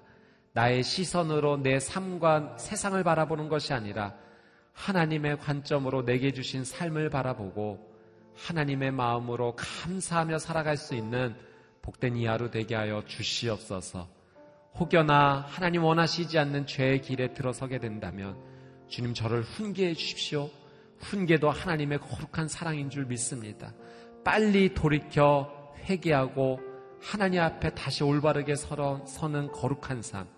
나의 0.54 0.82
시선으로 0.82 1.58
내 1.62 1.80
삶과 1.80 2.58
세상을 2.58 3.02
바라보는 3.02 3.48
것이 3.48 3.72
아니라 3.72 4.14
하나님의 4.74 5.38
관점으로 5.38 6.04
내게 6.04 6.32
주신 6.32 6.64
삶을 6.64 7.10
바라보고 7.10 7.90
하나님의 8.36 8.90
마음으로 8.90 9.56
감사하며 9.56 10.38
살아갈 10.38 10.76
수 10.76 10.94
있는 10.94 11.34
복된 11.82 12.16
이 12.16 12.26
하루 12.26 12.50
되게 12.50 12.74
하여 12.74 13.02
주시옵소서. 13.06 14.08
혹여나 14.78 15.44
하나님 15.48 15.84
원하시지 15.84 16.38
않는 16.38 16.66
죄의 16.66 17.02
길에 17.02 17.34
들어서게 17.34 17.78
된다면 17.78 18.36
주님 18.88 19.14
저를 19.14 19.42
훈계해 19.42 19.94
주십시오. 19.94 20.50
훈계도 20.98 21.50
하나님의 21.50 21.98
거룩한 21.98 22.48
사랑인 22.48 22.88
줄 22.88 23.06
믿습니다. 23.06 23.72
빨리 24.24 24.72
돌이켜 24.72 25.50
회개하고 25.84 26.60
하나님 27.00 27.42
앞에 27.42 27.74
다시 27.74 28.04
올바르게 28.04 28.54
서는 28.54 29.50
거룩한 29.50 30.02
삶. 30.02 30.28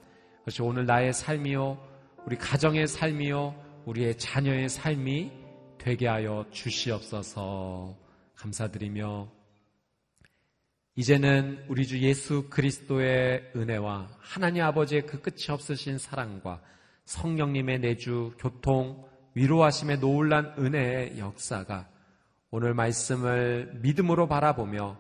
그것이 0.45 0.61
오늘 0.61 0.85
나의 0.85 1.15
삶이요, 1.15 1.79
우리 2.27 2.37
가정의 2.37 2.87
삶이요, 2.87 3.55
우리의 3.87 4.19
자녀의 4.19 4.69
삶이 4.69 5.33
되게 5.79 6.07
하여 6.07 6.45
주시옵소서. 6.51 7.97
감사드리며 8.35 9.33
이제는 10.97 11.65
우리 11.69 11.87
주 11.87 11.99
예수 12.01 12.51
그리스도의 12.51 13.53
은혜와 13.57 14.11
하나님 14.19 14.65
아버지의 14.65 15.07
그 15.07 15.23
끝이 15.23 15.47
없으신 15.49 15.97
사랑과 15.97 16.61
성령님의 17.07 17.79
내주 17.79 18.35
교통 18.39 19.03
위로하심의 19.33 20.01
놀란 20.01 20.55
은혜의 20.59 21.19
역사가 21.19 21.89
오늘 22.51 22.75
말씀을 22.75 23.79
믿음으로 23.81 24.29
바라보며 24.29 24.99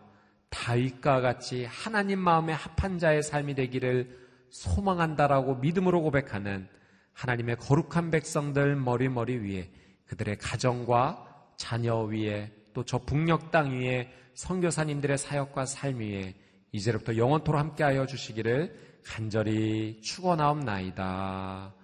다윗과 0.49 1.21
같이 1.21 1.67
하나님 1.67 2.19
마음에 2.19 2.55
합한 2.55 2.99
자의 2.99 3.23
삶이 3.23 3.55
되기를 3.55 4.24
소망한다라고 4.55 5.57
믿음으로 5.57 6.01
고백하는 6.03 6.69
하나님의 7.13 7.57
거룩한 7.57 8.13
백성들 8.13 8.77
머리머리 8.77 9.39
위에 9.39 9.69
그들의 10.07 10.39
가정과 10.39 11.53
자녀 11.57 12.01
위에 12.03 12.53
또 12.73 12.85
저 12.85 12.99
북녘 12.99 13.51
땅 13.51 13.73
위에 13.73 14.13
선교사님들의 14.35 15.19
사역과 15.19 15.67
삶 15.67 15.99
위에 15.99 16.35
이제부터 16.71 17.17
영원토록 17.17 17.61
함께하여 17.61 18.07
주시기를 18.07 19.01
간절히 19.05 20.01
축원하옵나이다. 20.03 21.75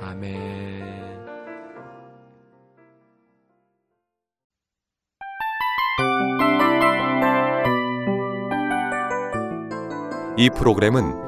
아멘. 0.00 1.38
이 10.36 10.50
프로그램은 10.50 11.27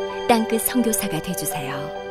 땅끝 0.31 0.61
선교사가 0.61 1.21
되주세요. 1.21 2.10